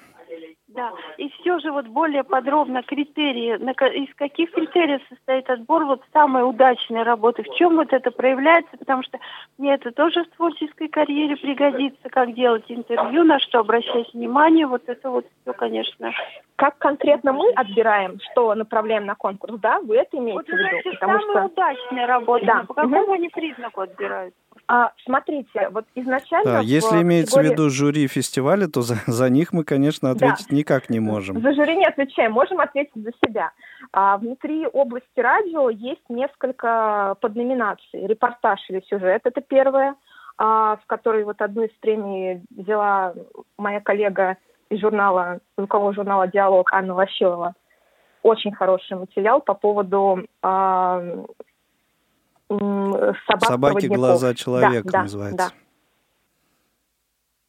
Да, 0.80 0.92
и 1.18 1.28
все 1.28 1.58
же 1.58 1.72
вот 1.72 1.86
более 1.88 2.24
подробно 2.24 2.82
критерии, 2.82 3.54
из 4.02 4.14
каких 4.14 4.50
критериев 4.52 5.02
состоит 5.10 5.50
отбор 5.50 5.84
вот 5.84 6.02
самой 6.10 6.48
удачной 6.48 7.02
работы, 7.02 7.42
в 7.42 7.54
чем 7.56 7.76
вот 7.76 7.92
это 7.92 8.10
проявляется, 8.10 8.78
потому 8.78 9.02
что 9.02 9.18
мне 9.58 9.74
это 9.74 9.92
тоже 9.92 10.24
в 10.24 10.36
творческой 10.36 10.88
карьере 10.88 11.36
пригодится, 11.36 12.08
как 12.08 12.32
делать 12.32 12.64
интервью, 12.68 13.24
на 13.24 13.38
что 13.40 13.58
обращать 13.58 14.10
внимание, 14.14 14.66
вот 14.66 14.84
это 14.86 15.10
вот 15.10 15.26
все, 15.42 15.52
конечно. 15.52 16.12
Как 16.56 16.78
конкретно 16.78 17.34
мы 17.34 17.50
отбираем, 17.52 18.18
что 18.30 18.54
направляем 18.54 19.04
на 19.04 19.14
конкурс, 19.14 19.60
да? 19.60 19.80
Вы 19.80 19.96
это 19.96 20.16
имеете 20.16 20.38
вот, 20.38 20.46
в 20.46 20.52
виду? 20.52 20.90
Потому 20.92 21.20
самая 21.20 21.30
что... 21.30 21.44
удачная 21.44 22.06
работа, 22.06 22.46
да. 22.46 22.64
по 22.66 22.74
какому 22.74 23.02
угу. 23.02 23.12
они 23.12 23.28
признаку 23.28 23.82
отбирают? 23.82 24.34
А, 24.72 24.92
смотрите, 25.04 25.68
вот 25.70 25.84
изначально... 25.96 26.44
Да, 26.44 26.60
если 26.60 27.02
имеется 27.02 27.34
категории... 27.34 27.48
в 27.48 27.58
виду 27.58 27.70
жюри 27.70 28.06
фестиваля, 28.06 28.68
то 28.68 28.82
за, 28.82 28.94
за 29.08 29.28
них 29.28 29.52
мы, 29.52 29.64
конечно, 29.64 30.12
ответить 30.12 30.46
да. 30.48 30.54
никак 30.54 30.88
не 30.88 31.00
можем. 31.00 31.42
За 31.42 31.52
жюри 31.54 31.76
не 31.76 31.86
отвечаем, 31.86 32.30
можем 32.30 32.60
ответить 32.60 32.94
за 32.94 33.10
себя. 33.24 33.50
А, 33.92 34.16
внутри 34.18 34.68
области 34.68 35.18
радио 35.18 35.70
есть 35.70 36.08
несколько 36.08 37.16
подноминаций. 37.20 38.06
Репортаж 38.06 38.60
или 38.68 38.80
сюжет– 38.88 39.22
это 39.24 39.40
первое, 39.40 39.96
а, 40.38 40.76
в 40.76 40.86
которой 40.86 41.24
вот 41.24 41.42
одну 41.42 41.64
из 41.64 41.72
премий 41.80 42.44
взяла 42.56 43.14
моя 43.58 43.80
коллега 43.80 44.36
из 44.68 44.78
журнала, 44.78 45.40
звукового 45.58 45.92
журнала 45.94 46.28
«Диалог» 46.28 46.72
Анна 46.72 46.94
Лощева. 46.94 47.54
Очень 48.22 48.52
хороший 48.52 48.98
материал 48.98 49.40
по 49.40 49.54
поводу 49.54 50.26
а, 50.42 51.02
собак 52.50 53.44
Собаки 53.44 53.86
глаза 53.86 54.34
человека 54.34 54.90
да, 54.90 55.02
называется. 55.02 55.36
Да, 55.36 55.48
да. 55.48 55.54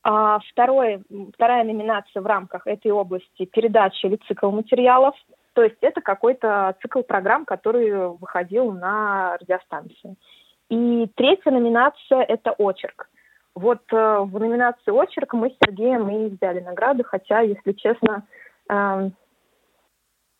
А 0.04 0.40
второе, 0.52 1.02
вторая 1.34 1.64
номинация 1.64 2.22
в 2.22 2.26
рамках 2.26 2.66
этой 2.66 2.92
области 2.92 3.46
передача 3.46 4.08
или 4.08 4.18
цикл 4.28 4.50
материалов. 4.50 5.16
То 5.54 5.64
есть 5.64 5.78
это 5.82 6.02
какой-то 6.02 6.76
цикл 6.82 7.02
программ, 7.02 7.46
который 7.46 8.10
выходил 8.10 8.72
на 8.72 9.38
радиостанции. 9.38 10.16
И 10.70 11.08
третья 11.16 11.52
номинация– 11.52 12.22
это 12.28 12.52
очерк. 12.52 13.10
Вот 13.54 13.82
э, 13.92 14.18
в 14.20 14.40
номинации 14.40 14.92
очерк 14.92 15.34
мы 15.34 15.50
с 15.50 15.58
Сергеем 15.64 16.10
и 16.10 16.30
взяли 16.30 16.62
награды, 16.62 17.04
хотя, 17.04 17.42
если 17.42 17.74
честно, 17.74 18.24
э, 18.70 19.10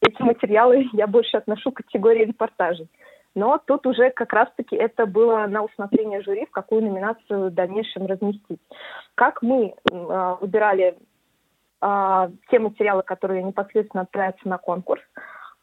эти 0.02 0.22
материалы 0.22 0.88
я 0.94 1.08
больше 1.08 1.38
отношу 1.38 1.72
к 1.72 1.84
категории 1.84 2.26
репортажей. 2.26 2.88
Но 3.36 3.60
тут 3.66 3.86
уже 3.88 4.10
как 4.12 4.34
раз-таки 4.34 4.76
это 4.76 5.06
было 5.06 5.46
на 5.48 5.64
усмотрение 5.64 6.22
жюри, 6.22 6.46
в 6.46 6.52
какую 6.52 6.84
номинацию 6.84 7.48
в 7.50 7.54
дальнейшем 7.54 8.06
разместить. 8.06 8.60
Как 9.16 9.42
мы 9.42 9.74
э, 9.90 10.36
выбирали 10.42 10.98
э, 11.82 12.30
те 12.50 12.60
материалы, 12.60 13.04
которые 13.04 13.44
непосредственно 13.44 14.04
отправятся 14.04 14.48
на 14.50 14.58
конкурс. 14.58 15.02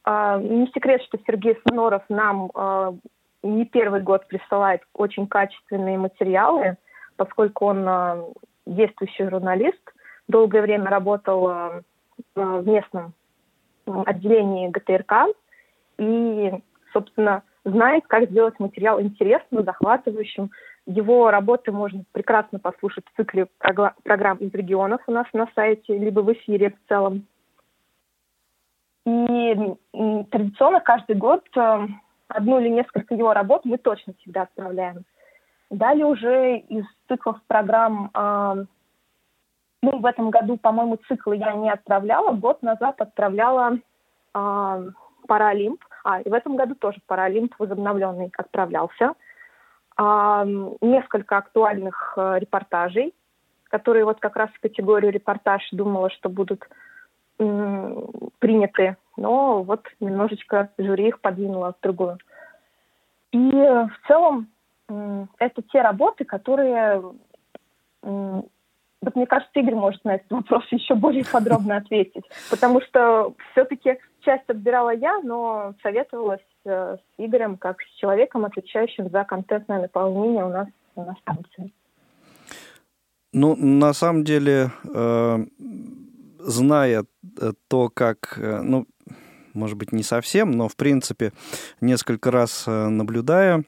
Э, 0.07 0.41
не 0.41 0.67
секрет, 0.69 1.03
что 1.03 1.19
Сергей 1.27 1.59
Сноров 1.67 2.03
нам 2.09 2.51
не 3.43 3.67
первый 3.67 4.01
год 4.01 4.27
присылает 4.27 4.83
очень 4.95 5.29
качественные 5.29 5.99
материалы, 5.99 6.77
поскольку 7.17 7.67
он 7.67 8.35
действующий 8.67 9.29
журналист, 9.29 9.81
долгое 10.27 10.63
время 10.63 10.91
работал 10.91 11.47
в 12.35 12.67
местном 12.67 13.13
отделении 13.87 14.69
ГТРК, 14.69 15.29
и, 15.99 16.53
собственно, 16.93 17.43
знает, 17.71 18.05
как 18.07 18.31
сделать 18.31 18.59
материал 18.59 19.01
интересным, 19.01 19.65
захватывающим. 19.65 20.51
Его 20.87 21.31
работы 21.31 21.71
можно 21.73 22.05
прекрасно 22.13 22.59
послушать 22.59 23.05
в 23.07 23.17
цикле 23.17 23.47
программ 23.59 24.39
из 24.39 24.53
регионов 24.53 25.03
у 25.07 25.13
нас 25.13 25.27
на 25.33 25.49
сайте, 25.55 25.97
либо 25.97 26.21
в 26.21 26.33
эфире 26.33 26.71
в 26.71 26.89
целом. 26.89 27.27
И 29.07 29.75
традиционно 30.31 30.81
каждый 30.81 31.17
год 31.17 31.45
э, 31.57 31.87
одну 32.29 32.61
или 32.61 32.69
несколько 32.69 33.15
его 33.15 33.33
работ 33.33 33.65
мы 33.65 33.79
точно 33.79 34.13
всегда 34.21 34.43
отправляем 34.43 35.05
Далее 35.71 36.07
уже 36.07 36.59
из 36.59 36.85
циклов 37.09 37.39
программ, 37.47 38.11
э, 38.15 38.65
ну, 39.83 39.99
в 39.99 40.07
этом 40.07 40.31
году, 40.31 40.57
по-моему, 40.57 40.99
циклы 41.09 41.37
я 41.37 41.53
не 41.55 41.71
отправляла, 41.71 42.33
год 42.33 42.63
назад 42.63 43.01
отправляла 43.01 43.79
э, 44.35 44.91
Паралимп, 45.27 45.85
а, 46.05 46.21
и 46.21 46.29
в 46.29 46.33
этом 46.33 46.57
году 46.57 46.75
тоже 46.75 46.99
Паралимп 47.07 47.55
возобновленный 47.59 48.33
отправлялся. 48.37 49.15
Э, 49.99 50.45
несколько 50.81 51.39
актуальных 51.39 52.15
э, 52.17 52.39
репортажей, 52.39 53.15
которые 53.65 54.05
вот 54.05 54.21
как 54.21 54.37
раз 54.37 54.51
в 54.51 54.61
категорию 54.61 55.13
репортаж 55.13 55.67
думала, 55.73 56.11
что 56.11 56.29
будут 56.29 56.69
приняты, 58.41 58.97
но 59.17 59.63
вот 59.63 59.87
немножечко 60.01 60.71
жюри 60.77 61.07
их 61.07 61.21
подвинуло 61.21 61.73
в 61.73 61.81
другую. 61.81 62.19
И 63.31 63.39
в 63.39 63.93
целом 64.09 64.49
это 65.39 65.63
те 65.71 65.81
работы, 65.81 66.25
которые 66.25 67.01
вот 69.01 69.15
мне 69.15 69.27
кажется, 69.27 69.53
Игорь 69.55 69.75
может 69.75 70.05
на 70.05 70.17
этот 70.17 70.31
вопрос 70.31 70.65
еще 70.71 70.95
более 70.95 71.25
подробно 71.25 71.77
ответить, 71.77 72.25
потому 72.51 72.81
что 72.83 73.35
все-таки 73.53 73.99
часть 74.21 74.49
отбирала 74.49 74.95
я, 74.95 75.21
но 75.21 75.75
советовалась 75.83 76.41
э, 76.65 76.97
с 76.97 77.15
Игорем 77.19 77.57
как 77.57 77.81
с 77.83 77.99
человеком, 77.99 78.45
отвечающим 78.45 79.11
за 79.11 79.25
контентное 79.25 79.81
наполнение 79.81 80.45
у 80.45 80.51
нас 80.51 80.69
на 80.97 81.15
станции. 81.23 81.73
Ну, 83.33 83.57
на 83.57 83.93
самом 83.93 84.25
деле, 84.25 84.71
э, 84.85 85.39
зная 86.39 87.05
э, 87.41 87.53
то, 87.69 87.91
как, 87.91 88.39
э, 88.39 88.63
ну, 88.63 88.87
может 89.53 89.77
быть, 89.77 89.93
не 89.93 90.03
совсем, 90.03 90.53
но, 90.53 90.69
в 90.69 90.77
принципе, 90.77 91.33
несколько 91.81 92.31
раз 92.31 92.67
наблюдая 92.67 93.65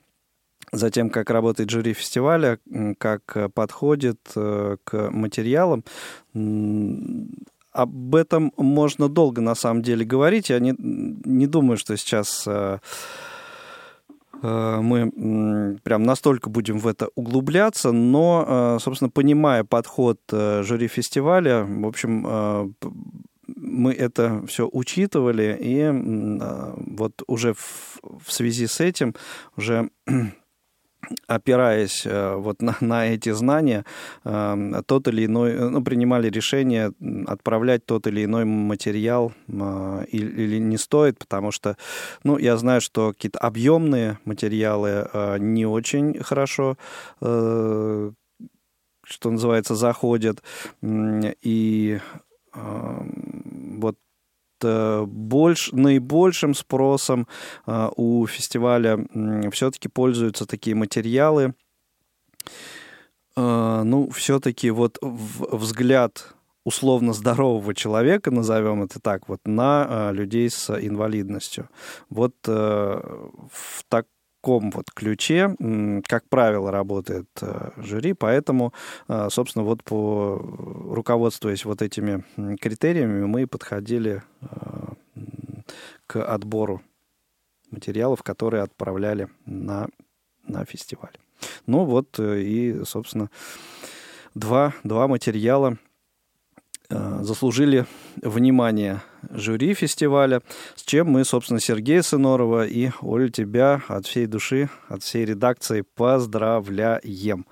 за 0.73 0.91
тем, 0.91 1.11
как 1.11 1.31
работает 1.31 1.69
жюри 1.69 1.95
фестиваля, 1.95 2.59
как 2.99 3.53
подходит 3.55 4.21
к 4.33 5.11
материалам, 5.11 5.85
об 7.73 8.15
этом 8.15 8.53
можно 8.57 9.09
долго 9.09 9.41
на 9.41 9.55
самом 9.55 9.83
деле 9.83 10.05
говорить. 10.05 10.51
Я 10.51 10.59
не, 10.59 10.75
не 10.79 11.47
думаю, 11.47 11.77
что 11.77 11.97
сейчас 11.97 12.47
мы 14.43 15.79
прям 15.85 16.03
настолько 16.03 16.49
будем 16.49 16.79
в 16.79 16.87
это 16.87 17.09
углубляться, 17.15 17.93
но, 17.93 18.79
собственно, 18.81 19.11
понимая 19.11 19.65
подход 19.65 20.19
жюри 20.31 20.89
фестиваля, 20.89 21.65
в 21.65 21.87
общем, 21.87 22.75
мы 23.47 23.93
это 23.93 24.43
все 24.47 24.69
учитывали, 24.73 25.59
и 25.61 25.91
вот 26.97 27.23
уже 27.27 27.53
в, 27.53 28.01
в 28.25 28.33
связи 28.33 28.67
с 28.67 28.81
этим, 28.81 29.15
уже 29.57 29.91
опираясь 31.27 32.03
э, 32.07 32.35
вот 32.37 32.63
на, 32.63 32.77
на 32.81 33.07
эти 33.07 33.31
знания, 33.31 33.85
э, 34.25 34.83
тот 34.87 35.09
или 35.09 35.27
иной, 35.27 35.71
ну, 35.71 35.83
принимали 35.83 36.29
решение 36.29 36.93
отправлять 37.27 37.87
тот 37.87 38.07
или 38.07 38.25
иной 38.25 38.45
материал 38.45 39.33
э, 39.49 40.05
или, 40.11 40.43
или 40.43 40.59
не 40.59 40.79
стоит, 40.79 41.19
потому 41.19 41.51
что, 41.51 41.77
ну, 42.25 42.39
я 42.39 42.57
знаю, 42.57 42.81
что 42.81 43.13
какие-то 43.13 43.39
объемные 43.39 44.19
материалы 44.25 45.09
не 45.39 45.67
очень 45.67 46.23
хорошо 46.23 46.77
что 49.03 49.31
называется, 49.31 49.75
заходят. 49.75 50.43
И 50.83 51.99
вот 52.55 53.97
больш, 54.63 55.73
наибольшим 55.73 56.55
спросом 56.55 57.27
э, 57.67 57.89
у 57.97 58.27
фестиваля 58.27 58.99
все-таки 59.51 59.89
пользуются 59.89 60.47
такие 60.47 60.77
материалы. 60.77 61.55
Э, 63.37 63.83
ну, 63.85 64.11
все-таки 64.11 64.71
вот 64.71 64.99
взгляд 65.01 66.35
условно 66.65 67.13
здорового 67.13 67.75
человека, 67.75 68.31
назовем 68.31 68.83
это 68.83 69.01
так, 69.01 69.29
вот 69.29 69.41
на 69.47 70.13
людей 70.13 70.51
с 70.51 70.71
инвалидностью. 70.71 71.69
Вот 72.11 72.35
в 72.47 73.85
так 73.89 74.07
таком 74.41 74.71
вот 74.71 74.91
ключе, 74.91 75.55
как 76.07 76.29
правило, 76.29 76.71
работает 76.71 77.29
э, 77.43 77.71
жюри, 77.77 78.15
поэтому, 78.15 78.73
э, 79.09 79.29
собственно, 79.31 79.65
вот 79.65 79.85
по 79.85 80.37
руководствуясь 80.95 81.65
вот 81.65 81.83
этими 81.83 82.25
критериями, 82.57 83.27
мы 83.27 83.47
подходили 83.47 84.23
э, 84.41 84.47
к 86.07 86.25
отбору 86.25 86.81
материалов, 87.71 88.23
которые 88.23 88.63
отправляли 88.63 89.29
на, 89.45 89.89
на 90.47 90.65
фестиваль. 90.65 91.17
Ну 91.67 91.85
вот 91.85 92.19
и, 92.19 92.83
собственно, 92.85 93.31
два, 94.35 94.73
два 94.85 95.07
материала– 95.07 95.77
Э, 96.91 97.21
заслужили 97.23 97.87
внимание 98.21 99.01
жюри 99.31 99.75
фестиваля, 99.75 100.43
с 100.75 100.83
чем 100.83 101.09
мы, 101.09 101.25
собственно, 101.25 101.61
Сергея 101.61 102.03
Сынорова 102.03 102.67
и 102.67 102.91
Оля 103.01 103.29
тебя 103.29 103.83
от 103.89 104.07
всей 104.07 104.27
души, 104.27 104.69
от 104.89 105.03
всей 105.03 105.25
редакции 105.25 105.83
поздравляем. 105.95 107.47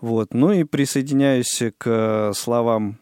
Вот. 0.00 0.34
Ну 0.34 0.52
и 0.52 0.64
присоединяюсь 0.64 1.62
к 1.78 2.32
словам 2.34 2.98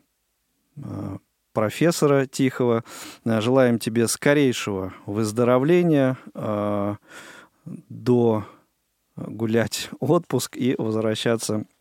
э, 0.77 1.19
профессора 1.53 2.27
Тихого. 2.27 2.85
Э, 3.25 3.41
желаем 3.41 3.79
тебе 3.79 4.09
скорейшего 4.09 4.93
выздоровления, 5.07 6.19
до 7.89 8.47
гулять 9.17 9.91
отпуск 10.01 10.57
и 10.57 10.75
возвращаться 10.79 11.55
Э, 11.59 11.80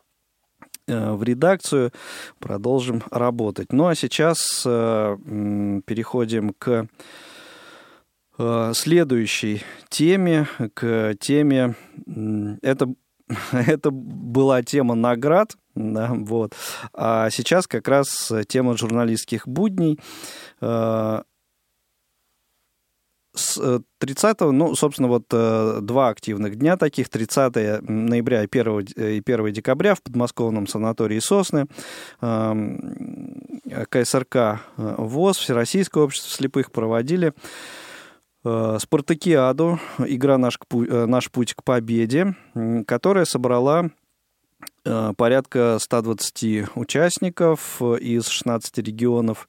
в 0.90 1.24
редакцию, 1.24 1.92
продолжим 2.40 3.04
работать. 3.12 3.72
Ну 3.72 3.88
а 3.88 3.96
сейчас 3.96 4.64
э, 4.66 5.18
переходим 5.86 6.54
к 6.58 6.88
э, 8.38 8.72
следующей 8.74 9.64
теме, 9.90 10.48
к 10.74 11.16
теме, 11.20 11.76
это, 12.62 12.94
это 13.52 13.92
была 13.92 14.64
тема 14.64 14.96
наград, 14.96 15.56
да, 15.76 16.12
вот. 16.14 16.54
А 16.94 17.30
сейчас 17.30 17.68
как 17.68 17.88
раз 17.88 18.32
тема 18.48 18.78
журналистских 18.78 19.48
будней 19.48 20.00
с 23.40 23.82
30 24.00 24.42
э, 24.42 24.52
ну, 24.52 24.76
собственно, 24.76 25.08
вот 25.08 25.26
э, 25.32 25.80
два 25.82 26.10
активных 26.10 26.56
дня 26.56 26.78
таких, 26.78 27.10
30 27.10 27.82
ноября 27.88 28.44
и 28.44 28.48
1, 28.48 28.88
э, 28.96 29.12
и 29.14 29.22
1 29.26 29.54
декабря 29.54 29.96
в 29.96 30.04
подмосковном 30.04 30.68
санатории 30.68 31.20
«Сосны», 31.20 31.66
эм, 32.22 33.60
КСРК 33.90 34.62
ВОЗ, 34.78 35.38
Всероссийское 35.38 36.04
общество 36.04 36.32
слепых 36.32 36.72
проводили 36.72 37.34
спартакиаду, 38.42 39.80
игра 40.00 40.38
«Наш, 40.38 40.58
«Наш 40.72 41.30
путь 41.30 41.54
к 41.54 41.64
победе», 41.64 42.36
которая 42.88 43.26
собрала 43.26 43.90
порядка 44.84 45.78
120 45.78 46.76
участников 46.76 47.82
из 47.82 48.28
16 48.28 48.78
регионов 48.78 49.48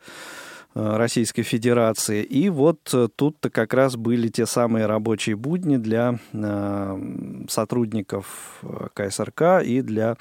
Российской 0.74 1.42
Федерации. 1.42 2.22
И 2.22 2.48
вот 2.48 2.78
э, 2.94 3.08
тут-то 3.14 3.50
как 3.50 3.74
раз 3.74 3.96
были 3.96 4.28
те 4.28 4.46
самые 4.46 4.86
рабочие 4.86 5.34
будни 5.34 5.76
для 5.78 6.20
э, 6.32 7.44
сотрудников 7.48 8.62
КСРК 8.94 9.62
и 9.64 9.82
для 9.82 10.16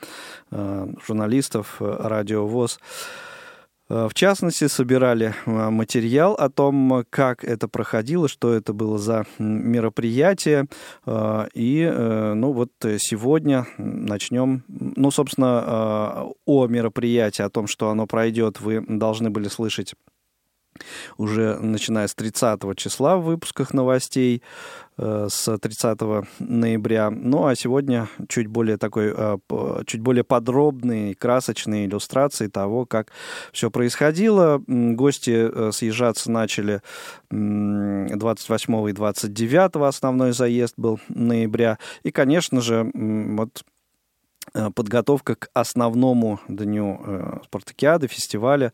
журналистов 0.51 1.75
Радио 1.79 2.47
ВОЗ. 2.47 2.79
В 3.89 4.11
частности, 4.13 4.67
собирали 4.67 5.33
материал 5.45 6.33
о 6.33 6.49
том, 6.49 7.05
как 7.09 7.43
это 7.43 7.67
проходило, 7.67 8.27
что 8.27 8.53
это 8.53 8.71
было 8.71 8.99
за 8.99 9.25
мероприятие. 9.39 10.67
И, 11.55 11.91
ну, 12.35 12.51
вот 12.51 12.69
сегодня 12.99 13.65
начнем, 13.79 14.63
ну, 14.67 15.09
собственно, 15.09 16.27
о 16.45 16.67
мероприятии, 16.67 17.41
о 17.41 17.49
том, 17.49 17.65
что 17.65 17.89
оно 17.89 18.05
пройдет, 18.05 18.61
вы 18.61 18.85
должны 18.87 19.31
были 19.31 19.47
слышать 19.47 19.95
уже 21.17 21.57
начиная 21.59 22.07
с 22.07 22.15
30 22.15 22.75
числа 22.75 23.17
в 23.17 23.23
выпусках 23.23 23.73
новостей, 23.73 24.41
э, 24.97 25.27
с 25.29 25.57
30 25.57 26.27
ноября. 26.39 27.09
Ну 27.09 27.47
а 27.47 27.55
сегодня 27.55 28.07
чуть 28.27 28.47
более 28.47 28.77
такой, 28.77 29.13
э, 29.15 29.37
чуть 29.85 30.01
более 30.01 30.23
подробные, 30.23 31.15
красочные 31.15 31.85
иллюстрации 31.85 32.47
того, 32.47 32.85
как 32.85 33.11
все 33.51 33.71
происходило. 33.71 34.61
Гости 34.67 35.49
э, 35.51 35.71
съезжаться 35.71 36.31
начали 36.31 36.81
28 37.29 38.89
и 38.89 38.93
29 38.93 39.87
основной 39.87 40.33
заезд 40.33 40.73
был 40.77 40.99
ноября. 41.09 41.77
И, 42.03 42.11
конечно 42.11 42.61
же, 42.61 42.91
вот 42.93 43.63
подготовка 44.75 45.35
к 45.35 45.49
основному 45.53 46.39
дню 46.47 47.41
спартакиады, 47.45 48.07
фестиваля 48.07 48.73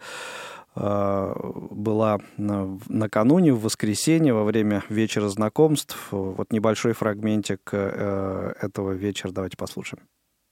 Э, 0.64 0.64
была 0.75 2.19
накануне, 2.37 3.53
в 3.53 3.61
воскресенье, 3.61 4.33
во 4.33 4.43
время 4.43 4.83
вечера 4.89 5.29
знакомств. 5.29 5.97
Вот 6.11 6.51
небольшой 6.51 6.91
фрагментик 6.91 7.61
э, 7.71 8.53
этого 8.61 8.91
вечера. 8.91 9.31
Давайте 9.31 9.55
послушаем. 9.55 10.03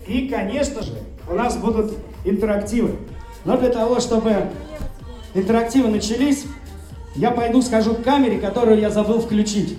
И, 0.07 0.29
конечно 0.29 0.81
же, 0.81 0.93
у 1.29 1.33
нас 1.33 1.57
будут 1.57 1.97
интерактивы. 2.23 2.95
Но 3.43 3.57
для 3.57 3.69
того, 3.69 3.99
чтобы 3.99 4.49
интерактивы 5.33 5.89
начались, 5.89 6.45
я 7.15 7.31
пойду 7.31 7.61
скажу 7.61 7.93
к 7.93 8.03
камере, 8.03 8.39
которую 8.39 8.79
я 8.79 8.89
забыл 8.89 9.19
включить. 9.19 9.77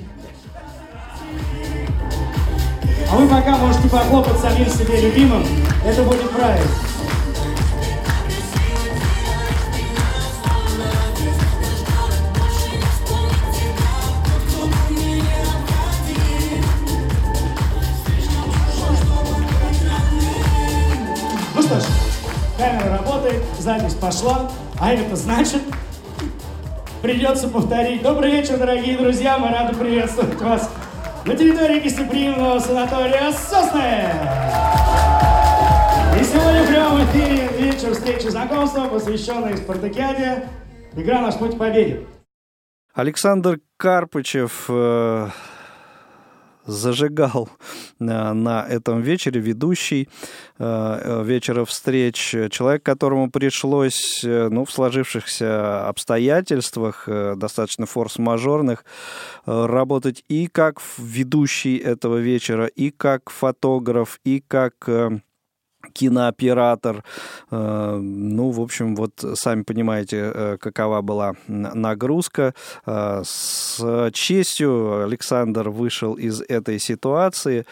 А 3.10 3.16
вы 3.16 3.28
пока 3.28 3.56
можете 3.56 3.88
похлопать 3.88 4.36
самим 4.38 4.66
себе 4.66 5.00
любимым. 5.00 5.42
Это 5.86 6.02
будет 6.02 6.30
правильно. 6.30 6.68
Камера 22.64 22.96
работает, 22.96 23.42
запись 23.58 23.94
пошла, 23.94 24.50
а 24.80 24.92
это 24.92 25.16
значит, 25.16 25.60
придется 27.02 27.48
повторить. 27.48 28.02
Добрый 28.02 28.30
вечер, 28.30 28.56
дорогие 28.56 28.96
друзья, 28.96 29.36
мы 29.38 29.48
рады 29.48 29.76
приветствовать 29.76 30.40
вас 30.40 30.70
на 31.26 31.36
территории 31.36 31.80
гостеприимного 31.80 32.58
санатория 32.60 33.32
Сосны. 33.32 34.04
И 36.18 36.24
сегодня 36.24 36.62
в 36.62 36.68
прямом 36.68 37.04
эфире 37.04 37.48
вечер 37.58 37.92
встречи 37.92 38.28
знакомства, 38.28 38.86
посвященный 38.86 39.58
спартакиаде 39.58 40.48
«Игра 40.96 41.20
«Наш 41.20 41.34
путь 41.34 41.56
к 41.56 41.58
победе». 41.58 42.06
Александр 42.94 43.60
Карпычев 43.76 44.66
э, 44.68 45.28
зажигал 46.66 47.48
э, 48.00 48.04
на 48.04 48.66
этом 48.66 49.02
вечере 49.02 49.40
ведущий 49.40 50.08
э, 50.58 51.22
вечера 51.24 51.64
встреч, 51.64 52.34
человек, 52.50 52.82
которому 52.82 53.30
пришлось 53.30 54.20
ну, 54.22 54.64
в 54.64 54.70
сложившихся 54.70 55.88
обстоятельствах, 55.88 57.08
достаточно 57.36 57.86
форс-мажорных, 57.86 58.84
работать 59.46 60.24
и 60.28 60.46
как 60.46 60.80
ведущий 60.98 61.76
этого 61.76 62.18
вечера, 62.18 62.66
и 62.66 62.90
как 62.90 63.30
фотограф, 63.30 64.20
и 64.24 64.42
как 64.46 64.88
кинооператор. 65.94 67.02
Ну, 67.50 68.50
в 68.50 68.60
общем, 68.60 68.94
вот 68.94 69.24
сами 69.34 69.62
понимаете, 69.62 70.58
какова 70.60 71.00
была 71.00 71.34
нагрузка. 71.48 72.54
С 72.86 74.10
честью 74.12 75.04
Александр 75.04 75.70
вышел 75.70 76.14
из 76.14 76.42
этой 76.42 76.78
ситуации. 76.78 77.64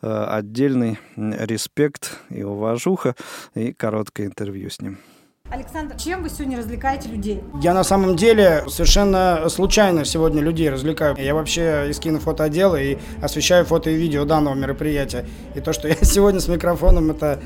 Отдельный 0.00 0.98
респект 1.16 2.18
и 2.28 2.42
уважуха, 2.42 3.14
и 3.54 3.72
короткое 3.72 4.26
интервью 4.26 4.70
с 4.70 4.80
ним. 4.80 4.98
Александр, 5.50 5.96
чем 5.96 6.22
вы 6.22 6.30
сегодня 6.30 6.58
развлекаете 6.58 7.08
людей? 7.08 7.42
Я 7.60 7.74
на 7.74 7.82
самом 7.82 8.14
деле 8.14 8.62
совершенно 8.68 9.48
случайно 9.48 10.04
сегодня 10.04 10.40
людей 10.40 10.70
развлекаю. 10.70 11.16
Я 11.18 11.34
вообще 11.34 11.90
из 11.90 11.98
кинофотоотдела 11.98 12.80
и 12.80 12.98
освещаю 13.20 13.64
фото 13.64 13.90
и 13.90 13.96
видео 13.96 14.24
данного 14.24 14.54
мероприятия. 14.54 15.26
И 15.56 15.60
то, 15.60 15.72
что 15.72 15.88
я 15.88 15.96
сегодня 16.02 16.38
с 16.38 16.46
микрофоном, 16.46 17.10
это 17.10 17.40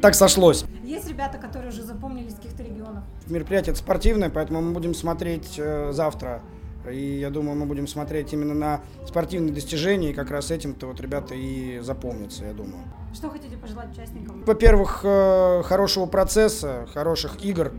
так 0.00 0.14
сошлось. 0.14 0.64
Есть 0.82 1.08
ребята, 1.08 1.38
которые 1.38 1.70
уже 1.70 1.82
запомнились 1.82 2.34
каких-то 2.34 2.62
регионов? 2.62 3.04
Мероприятие 3.26 3.72
это 3.72 3.80
спортивное, 3.80 4.30
поэтому 4.30 4.60
мы 4.60 4.72
будем 4.72 4.94
смотреть 4.94 5.54
э, 5.58 5.92
завтра. 5.92 6.42
И 6.90 7.18
я 7.20 7.28
думаю, 7.30 7.58
мы 7.58 7.66
будем 7.66 7.86
смотреть 7.86 8.32
именно 8.32 8.54
на 8.54 8.80
спортивные 9.06 9.52
достижения, 9.52 10.10
и 10.10 10.12
как 10.14 10.30
раз 10.30 10.50
этим-то 10.50 10.86
вот 10.86 11.00
ребята 11.00 11.34
и 11.34 11.80
запомнятся, 11.80 12.46
я 12.46 12.54
думаю. 12.54 12.82
Что 13.12 13.28
хотите 13.28 13.56
пожелать 13.56 13.92
участникам? 13.92 14.42
Во-первых, 14.44 15.00
э, 15.04 15.62
хорошего 15.64 16.06
процесса, 16.06 16.86
хороших 16.92 17.44
игр, 17.44 17.72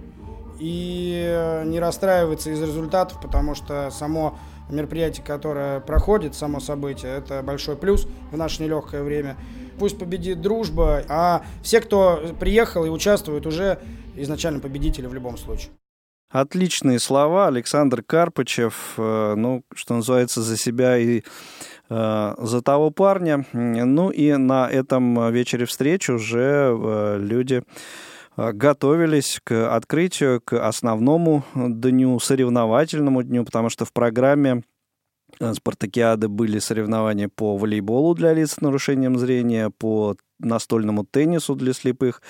и 0.59 1.25
э, 1.27 1.63
не 1.65 1.79
расстраиваться 1.79 2.51
из 2.51 2.61
результатов, 2.61 3.19
потому 3.19 3.55
что 3.55 3.89
само 3.89 4.37
мероприятие, 4.69 5.25
которое 5.25 5.79
проходит, 5.79 6.35
само 6.35 6.59
событие, 6.59 7.17
это 7.17 7.41
большой 7.41 7.75
плюс 7.75 8.07
в 8.31 8.37
наше 8.37 8.61
нелегкое 8.61 9.01
время. 9.01 9.37
Пусть 9.81 9.97
победит 9.97 10.41
дружба, 10.41 11.03
а 11.09 11.41
все, 11.63 11.81
кто 11.81 12.35
приехал 12.39 12.85
и 12.85 12.89
участвует, 12.89 13.47
уже 13.47 13.79
изначально 14.15 14.59
победители 14.59 15.07
в 15.07 15.13
любом 15.15 15.39
случае. 15.39 15.71
Отличные 16.29 16.99
слова. 16.99 17.47
Александр 17.47 18.03
Карпычев, 18.03 18.93
э, 18.97 19.33
ну, 19.35 19.63
что 19.73 19.95
называется, 19.95 20.43
за 20.43 20.55
себя 20.55 20.99
и 20.99 21.23
э, 21.89 22.33
за 22.37 22.61
того 22.61 22.91
парня. 22.91 23.43
Ну 23.53 24.11
и 24.11 24.33
на 24.33 24.69
этом 24.69 25.33
вечере 25.33 25.65
встреч 25.65 26.11
уже 26.11 26.77
э, 26.79 27.17
люди 27.19 27.63
готовились 28.37 29.41
к 29.43 29.75
открытию, 29.75 30.41
к 30.41 30.63
основному 30.63 31.43
дню, 31.55 32.19
соревновательному 32.19 33.23
дню, 33.23 33.45
потому 33.45 33.69
что 33.69 33.85
в 33.85 33.91
программе 33.91 34.61
спартакиады 35.53 36.27
были 36.27 36.59
соревнования 36.59 37.29
по 37.29 37.57
волейболу 37.57 38.15
для 38.15 38.33
лиц 38.33 38.53
с 38.53 38.61
нарушением 38.61 39.17
зрения, 39.17 39.69
по 39.69 40.15
настольному 40.45 41.05
теннису 41.05 41.55
для 41.55 41.73
слепых, 41.73 42.21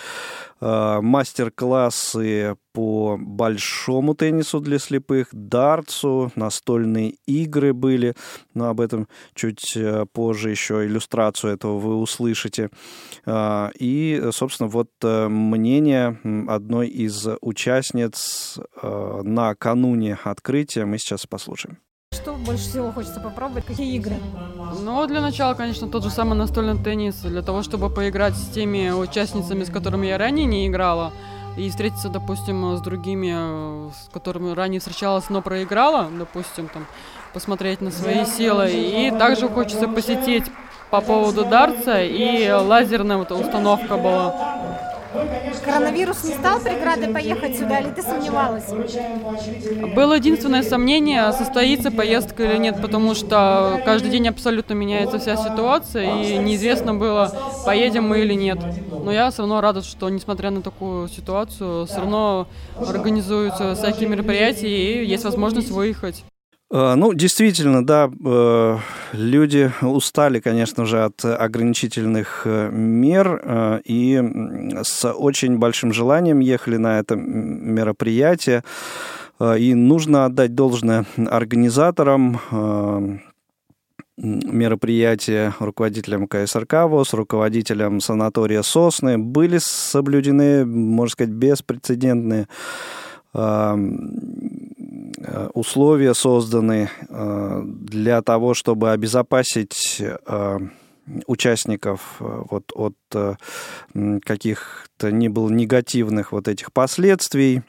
а, 0.60 1.02
мастер-классы 1.02 2.56
по 2.74 3.18
большому 3.20 4.16
теннису 4.16 4.60
для 4.60 4.80
слепых, 4.80 5.28
дартсу, 5.32 6.32
настольные 6.36 7.16
игры 7.26 7.74
были, 7.74 8.16
но 8.54 8.70
об 8.70 8.80
этом 8.80 9.08
чуть 9.34 9.76
э, 9.76 10.06
позже 10.14 10.52
еще 10.52 10.86
иллюстрацию 10.86 11.54
этого 11.54 11.80
вы 11.80 11.98
услышите. 11.98 12.70
А, 13.26 13.72
и, 13.78 14.30
собственно, 14.32 14.70
вот 14.70 14.90
э, 15.04 15.28
мнение 15.28 16.18
одной 16.48 16.88
из 16.88 17.28
участниц 17.42 18.58
э, 18.82 19.22
накануне 19.24 20.18
открытия 20.24 20.86
мы 20.86 20.98
сейчас 20.98 21.26
послушаем. 21.28 21.78
Что 22.22 22.34
больше 22.34 22.66
всего 22.66 22.92
хочется 22.92 23.20
попробовать? 23.20 23.66
Какие 23.66 23.96
игры? 23.96 24.18
Ну, 24.82 25.08
для 25.08 25.22
начала, 25.22 25.54
конечно, 25.54 25.88
тот 25.88 26.04
же 26.04 26.10
самый 26.10 26.36
настольный 26.36 26.78
теннис, 26.78 27.16
для 27.16 27.42
того, 27.42 27.64
чтобы 27.64 27.90
поиграть 27.90 28.36
с 28.36 28.50
теми 28.50 28.92
участницами, 28.92 29.64
с 29.64 29.72
которыми 29.72 30.08
я 30.08 30.18
ранее 30.20 30.46
не 30.46 30.68
играла, 30.68 31.14
и 31.58 31.70
встретиться, 31.70 32.10
допустим, 32.10 32.78
с 32.78 32.82
другими, 32.82 33.90
с 33.92 34.10
которыми 34.14 34.52
ранее 34.52 34.80
встречалась, 34.80 35.30
но 35.30 35.42
проиграла, 35.42 36.10
допустим, 36.12 36.68
там, 36.68 36.86
посмотреть 37.34 37.82
на 37.82 37.92
свои 37.92 38.26
силы. 38.26 38.70
И 38.72 39.12
также 39.18 39.48
хочется 39.50 39.88
посетить 39.88 40.46
по 40.92 41.02
поводу 41.02 41.46
дарца, 41.46 42.02
и 42.02 42.52
лазерная 42.52 43.18
вот 43.18 43.32
установка 43.32 43.98
была. 43.98 44.91
Коронавирус 45.64 46.24
не 46.24 46.34
стал 46.34 46.60
преградой 46.60 47.10
поехать 47.14 47.58
сюда, 47.58 47.80
или 47.80 47.90
ты 47.90 48.02
сомневалась? 48.02 48.66
Было 49.94 50.14
единственное 50.14 50.64
сомнение, 50.64 51.32
состоится 51.34 51.92
поездка 51.92 52.44
или 52.44 52.58
нет, 52.58 52.82
потому 52.82 53.14
что 53.14 53.82
каждый 53.86 54.10
день 54.10 54.28
абсолютно 54.30 54.74
меняется 54.74 55.20
вся 55.20 55.36
ситуация, 55.36 56.24
и 56.24 56.38
неизвестно 56.38 56.94
было, 56.94 57.34
поедем 57.66 58.08
мы 58.08 58.22
или 58.22 58.34
нет. 58.34 58.60
Но 59.04 59.12
я 59.12 59.30
все 59.32 59.40
равно 59.40 59.62
рада, 59.62 59.82
что, 59.82 60.10
несмотря 60.10 60.50
на 60.50 60.62
такую 60.62 61.08
ситуацию, 61.10 61.86
все 61.88 61.98
равно 61.98 62.48
организуются 62.78 63.76
всякие 63.76 64.08
мероприятия, 64.08 64.68
и 65.02 65.06
есть 65.06 65.24
возможность 65.24 65.72
выехать. 65.72 66.24
Э, 66.72 66.96
ну, 66.96 67.14
действительно, 67.14 67.86
да, 67.86 68.10
э, 68.10 68.78
люди 69.12 69.72
устали, 69.82 70.40
конечно 70.40 70.86
же, 70.86 71.04
от 71.04 71.24
ограничительных 71.26 72.44
э, 72.46 72.70
мер 72.72 73.82
и 73.84 74.22
с 74.84 75.12
очень 75.12 75.58
большим 75.58 75.92
желанием 75.94 76.40
ехали 76.40 76.78
на 76.78 77.00
это 77.00 77.16
мероприятие. 77.16 78.64
И 79.58 79.74
нужно 79.74 80.26
отдать 80.26 80.54
должное 80.54 81.06
организаторам 81.18 82.40
мероприятия, 84.16 85.56
руководителям 85.60 86.28
КСРК 86.28 86.84
ВОЗ, 86.88 87.16
руководителям 87.16 88.02
санатория 88.02 88.62
«Сосны». 88.62 89.18
Были 89.18 89.58
соблюдены, 89.58 90.64
можно 90.64 91.12
сказать, 91.12 91.34
беспрецедентные 91.34 92.48
условия 95.54 96.14
созданы 96.14 96.90
э, 97.10 97.62
для 97.66 98.22
того, 98.22 98.54
чтобы 98.54 98.92
обезопасить 98.92 100.02
э, 100.02 100.60
участников 101.28 102.18
вот 102.20 102.72
от 102.74 102.96
каких-то 104.24 105.12
ни 105.12 105.28
было 105.28 105.50
негативных 105.50 106.32
вот 106.32 106.48
этих 106.48 106.72
последствий 106.72 107.64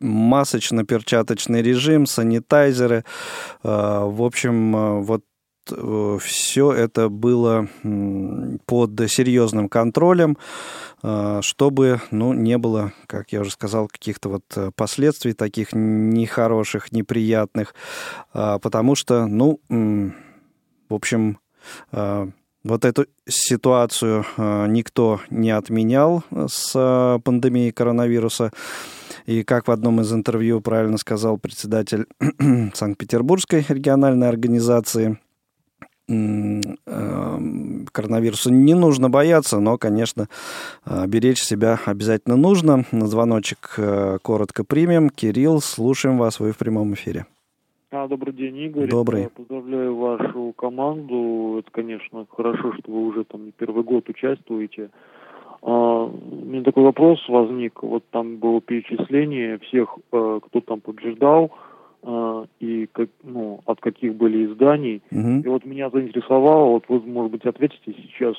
масочно-перчаточный 0.00 1.62
режим, 1.62 2.06
санитайзеры. 2.06 3.04
В 3.62 4.22
общем, 4.22 5.02
вот 5.02 5.24
все 5.70 6.72
это 6.72 7.08
было 7.08 7.68
под 8.66 9.10
серьезным 9.10 9.68
контролем. 9.68 10.36
А, 11.02 11.40
чтобы 11.42 12.00
ну, 12.10 12.32
не 12.32 12.58
было, 12.58 12.92
как 13.06 13.32
я 13.32 13.40
уже 13.42 13.50
сказал, 13.50 13.88
каких-то 13.88 14.28
вот 14.28 14.44
э, 14.56 14.70
последствий 14.74 15.32
таких 15.32 15.68
нехороших, 15.72 16.90
неприятных, 16.92 17.74
потому 18.32 18.94
что, 18.94 19.26
ну, 19.26 19.60
в 19.68 20.94
общем, 20.94 21.38
Вот 22.64 22.84
эту 22.84 23.06
ситуацию 23.28 24.24
никто 24.36 25.20
не 25.30 25.50
отменял 25.50 26.24
с 26.48 27.20
пандемией 27.24 27.72
коронавируса. 27.72 28.50
И 29.26 29.44
как 29.44 29.68
в 29.68 29.70
одном 29.70 30.00
из 30.00 30.12
интервью 30.12 30.60
правильно 30.60 30.98
сказал 30.98 31.38
председатель 31.38 32.06
Санкт-Петербургской 32.74 33.64
региональной 33.68 34.28
организации, 34.28 35.18
эм, 36.08 37.86
коронавирусу 37.92 38.52
не 38.52 38.74
нужно 38.74 39.10
бояться, 39.10 39.60
но, 39.60 39.78
конечно, 39.78 40.28
э, 40.86 41.06
беречь 41.06 41.40
себя 41.40 41.78
обязательно 41.86 42.36
нужно. 42.36 42.84
На 42.92 43.06
звоночек 43.06 43.74
э, 43.78 44.18
коротко 44.22 44.64
примем. 44.64 45.10
Кирилл, 45.10 45.60
слушаем 45.60 46.18
вас, 46.18 46.40
вы 46.40 46.52
в 46.52 46.58
прямом 46.58 46.94
эфире. 46.94 47.26
А, 47.90 48.06
добрый 48.06 48.34
день, 48.34 48.56
Игорь. 48.58 48.88
Добрый. 48.88 49.22
Я 49.22 49.28
поздравляю 49.30 49.96
вашу 49.96 50.52
команду. 50.56 51.56
Это, 51.60 51.70
конечно, 51.70 52.26
хорошо, 52.30 52.74
что 52.74 52.92
вы 52.92 53.06
уже 53.06 53.24
там 53.24 53.46
не 53.46 53.52
первый 53.52 53.82
год 53.82 54.08
участвуете. 54.08 54.90
А, 55.62 56.04
у 56.04 56.44
меня 56.44 56.62
такой 56.64 56.84
вопрос 56.84 57.18
возник. 57.28 57.82
Вот 57.82 58.04
там 58.10 58.36
было 58.36 58.60
перечисление 58.60 59.58
всех, 59.58 59.96
э, 60.12 60.40
кто 60.44 60.60
там 60.60 60.80
побеждал, 60.80 61.50
э, 62.02 62.44
и 62.60 62.88
как, 62.92 63.08
ну, 63.22 63.60
от 63.66 63.80
каких 63.80 64.14
были 64.14 64.46
изданий. 64.46 65.02
Мгм. 65.10 65.40
И 65.40 65.48
вот 65.48 65.64
меня 65.64 65.90
заинтересовало, 65.90 66.70
вот 66.70 66.84
вы, 66.88 67.00
может 67.00 67.32
быть, 67.32 67.44
ответите 67.44 67.94
сейчас. 68.02 68.36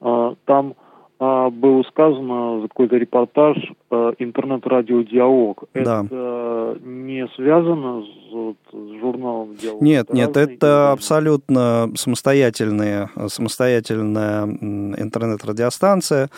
А, 0.00 0.34
Там 0.46 0.74
а, 1.22 1.50
было 1.50 1.82
сказано 1.82 2.62
какой-то 2.62 2.96
репортаж 2.96 3.56
э, 3.90 4.12
интернет-радиодиалог. 4.18 5.64
Да. 5.74 6.04
Это 6.06 6.78
не 6.82 7.28
связано 7.36 8.02
с, 8.02 8.32
вот, 8.32 8.56
с 8.72 9.00
журналом 9.00 9.54
диалог? 9.56 9.82
Нет, 9.82 10.06
Это 10.08 10.16
нет, 10.16 10.36
это 10.38 10.92
абсолютно 10.92 11.90
самостоятельная, 11.94 13.10
самостоятельная 13.26 14.44
интернет-радиостанция 14.46 16.30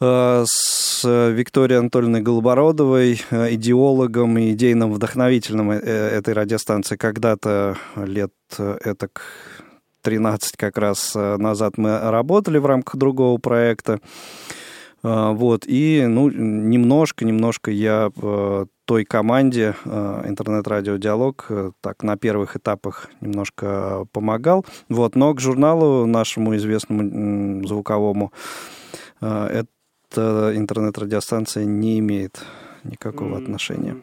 с 0.00 1.04
Викторией 1.04 1.78
Анатольевной 1.78 2.20
Голобородовой, 2.20 3.20
э, 3.30 3.54
идеологом 3.54 4.38
и 4.38 4.52
идейным 4.52 4.92
вдохновителем 4.92 5.70
э, 5.70 5.76
этой 5.76 6.34
радиостанции. 6.34 6.96
Когда-то 6.96 7.76
лет 7.96 8.32
э, 8.58 8.78
этак 8.84 9.22
13 10.02 10.56
как 10.56 10.78
раз 10.78 11.12
э, 11.14 11.36
назад 11.36 11.78
мы 11.78 11.98
работали 11.98 12.58
в 12.58 12.66
рамках 12.66 12.96
другого 12.96 13.38
проекта. 13.38 14.00
Вот, 15.02 15.64
и, 15.66 16.06
ну, 16.08 16.30
немножко, 16.30 17.26
немножко 17.26 17.70
я 17.70 18.10
э, 18.16 18.64
той 18.86 19.04
команде 19.04 19.74
э, 19.84 20.22
интернет-радио-диалог 20.26 21.46
э, 21.48 21.70
так 21.80 22.02
на 22.02 22.16
первых 22.16 22.56
этапах 22.56 23.10
немножко 23.20 24.06
помогал. 24.12 24.64
Вот, 24.88 25.16
но 25.16 25.34
к 25.34 25.40
журналу 25.40 26.06
нашему 26.06 26.56
известному 26.56 27.66
звуковому 27.66 28.32
э, 29.20 29.46
эта 29.52 29.68
интернет-радиостанция 30.18 31.64
не 31.64 31.98
имеет 31.98 32.44
никакого 32.84 33.36
отношения. 33.36 33.96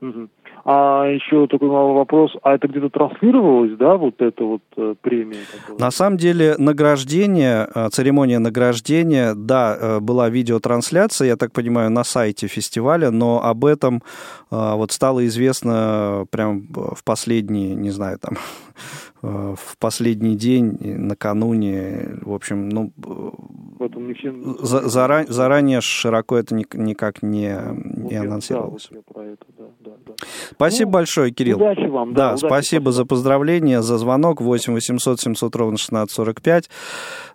Мгм. 0.00 0.28
А 0.66 1.06
еще 1.06 1.46
такой 1.46 1.68
малый 1.68 1.94
вопрос. 1.94 2.34
А 2.42 2.54
это 2.54 2.68
где-то 2.68 2.88
транслировалось, 2.88 3.76
да, 3.76 3.96
вот 3.96 4.20
эта 4.22 4.44
вот 4.44 4.62
э, 4.76 4.94
премия? 5.02 5.40
На 5.78 5.90
самом 5.90 6.16
деле 6.16 6.54
награждение, 6.58 7.68
э, 7.74 7.88
церемония 7.90 8.38
награждения, 8.38 9.34
да, 9.34 9.76
э, 9.78 10.00
была 10.00 10.30
видеотрансляция, 10.30 11.28
я 11.28 11.36
так 11.36 11.52
понимаю, 11.52 11.90
на 11.90 12.02
сайте 12.02 12.46
фестиваля, 12.46 13.10
но 13.10 13.44
об 13.44 13.64
этом 13.64 14.02
вот 14.50 14.92
стало 14.92 15.26
известно 15.26 16.26
прям 16.30 16.68
в 16.72 17.02
последний, 17.04 17.74
не 17.74 17.90
знаю, 17.90 18.18
там, 18.18 18.36
в 19.56 19.78
последний 19.78 20.36
день, 20.36 20.76
и 20.80 20.92
накануне, 20.92 22.18
в 22.22 22.32
общем, 22.34 22.68
ну, 22.68 22.92
В 22.96 23.82
этом 23.82 24.06
не 24.08 24.14
все... 24.14 24.32
за- 24.62 24.86
зара- 24.88 25.26
заранее 25.30 25.80
широко 25.80 26.36
это 26.36 26.54
ник- 26.54 26.74
никак 26.74 27.22
не, 27.22 27.56
Вот 27.56 28.10
не 28.10 28.14
я- 28.14 28.22
анонсировалось. 28.22 28.88
Да, 28.90 28.98
вот 29.14 29.24
я 29.24 29.32
это, 29.32 29.44
да, 29.58 29.64
да, 29.84 29.90
да. 30.06 30.12
Спасибо 30.50 30.88
Ну, 30.88 30.92
большое, 30.92 31.30
Кирилл. 31.32 31.56
удачи 31.56 31.86
вам, 31.88 32.14
да, 32.14 32.28
Да, 32.30 32.34
удачи, 32.34 32.46
спасибо 32.46 32.92
за 32.92 33.04
поздравления, 33.04 33.82
за 33.82 33.98
звонок. 33.98 34.40
8 34.40 34.74
800 34.74 35.20
700 35.20 35.56
ровно 35.56 35.76
1645. 35.78 36.70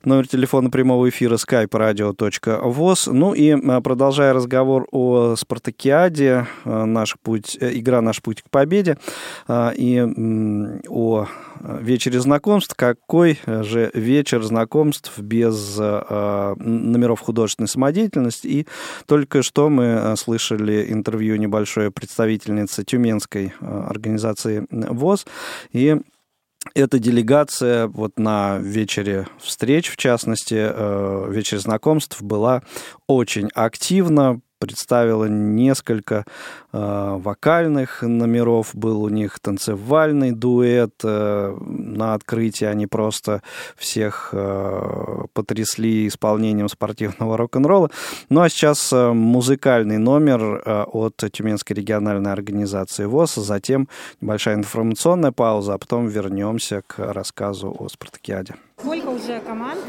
Номер 0.05 0.27
телефона 0.27 0.69
прямого 0.69 1.09
эфира 1.09 1.35
skype 1.35 1.69
radio.voz. 1.69 3.11
Ну 3.11 3.33
и 3.33 3.55
продолжая 3.81 4.33
разговор 4.33 4.87
о 4.91 5.35
спартакиаде, 5.35 6.45
наш 6.65 7.17
путь, 7.21 7.57
э, 7.59 7.71
игра 7.77 8.01
«Наш 8.01 8.21
путь 8.21 8.41
к 8.41 8.49
победе» 8.49 8.97
и 9.49 10.81
о 10.87 11.25
вечере 11.79 12.19
знакомств. 12.19 12.75
Какой 12.75 13.39
же 13.45 13.91
вечер 13.93 14.43
знакомств 14.43 15.17
без 15.19 15.77
а, 15.79 16.55
номеров 16.57 17.19
художественной 17.19 17.67
самодеятельности? 17.67 18.47
И 18.47 18.67
только 19.05 19.41
что 19.43 19.69
мы 19.69 19.95
а, 19.95 20.15
слышали 20.15 20.91
интервью 20.91 21.35
небольшое 21.37 21.91
представительницы 21.91 22.83
Тюменской 22.83 23.53
а, 23.61 23.87
организации 23.89 24.65
ВОЗ. 24.69 25.25
И 25.71 25.97
эта 26.75 26.99
делегация 26.99 27.87
вот 27.87 28.19
на 28.19 28.57
вечере 28.57 29.27
встреч, 29.39 29.89
в 29.89 29.97
частности, 29.97 30.55
э, 30.57 31.25
вечере 31.29 31.61
знакомств, 31.61 32.21
была 32.21 32.63
очень 33.07 33.49
активна, 33.55 34.41
представила 34.59 35.25
несколько 35.25 36.25
э, 36.71 37.17
вокальных 37.17 38.03
номеров, 38.03 38.71
был 38.73 39.03
у 39.03 39.09
них 39.09 39.39
танцевальный 39.39 40.31
дуэт. 40.31 40.93
э, 41.03 41.57
на 41.59 42.13
открытии 42.13 42.65
они 42.65 42.87
просто 42.87 43.41
всех 43.77 44.29
э, 44.33 45.25
потрясли 45.33 46.07
исполнением 46.07 46.69
спортивного 46.69 47.37
рок-н-ролла. 47.37 47.89
Ну 48.29 48.41
а 48.41 48.49
сейчас 48.49 48.93
э, 48.93 49.11
музыкальный 49.13 49.97
номер 49.97 50.61
э, 50.65 50.83
от 50.83 51.23
Тюменской 51.31 51.75
региональной 51.75 52.31
организации 52.31 53.05
ВОЗ, 53.05 53.35
затем 53.35 53.87
небольшая 54.21 54.55
информационная 54.55 55.31
пауза, 55.31 55.73
а 55.73 55.77
потом 55.77 56.07
вернемся 56.07 56.83
к 56.85 56.99
рассказу 56.99 57.75
о 57.79 57.87
спартакиаде. 57.87 58.55
Сколько 58.79 59.09
уже 59.09 59.41
команд 59.41 59.81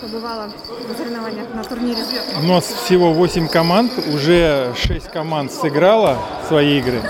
здесь 0.00 0.10
побывало 0.10 0.50
на 0.88 0.94
соревнованиях 0.94 1.54
на 1.54 1.64
турнире? 1.64 2.02
У 2.42 2.46
нас 2.46 2.64
всего 2.64 3.12
8 3.12 3.48
команд, 3.48 3.92
уже 4.12 4.72
6 4.76 5.10
команд 5.10 5.52
сыграло 5.52 6.18
свои 6.48 6.78
игры. 6.78 7.02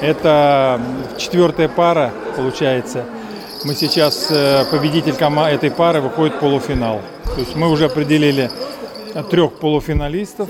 Это 0.00 0.80
четвертая 1.16 1.68
пара, 1.68 2.12
получается. 2.36 3.04
Мы 3.64 3.74
сейчас, 3.74 4.30
э, 4.30 4.64
победитель 4.70 5.14
этой 5.14 5.70
пары 5.70 6.00
выходит 6.00 6.36
в 6.36 6.38
полуфинал. 6.38 7.00
То 7.24 7.40
есть 7.40 7.56
мы 7.56 7.68
уже 7.68 7.86
определили 7.86 8.50
трех 9.30 9.54
полуфиналистов, 9.54 10.48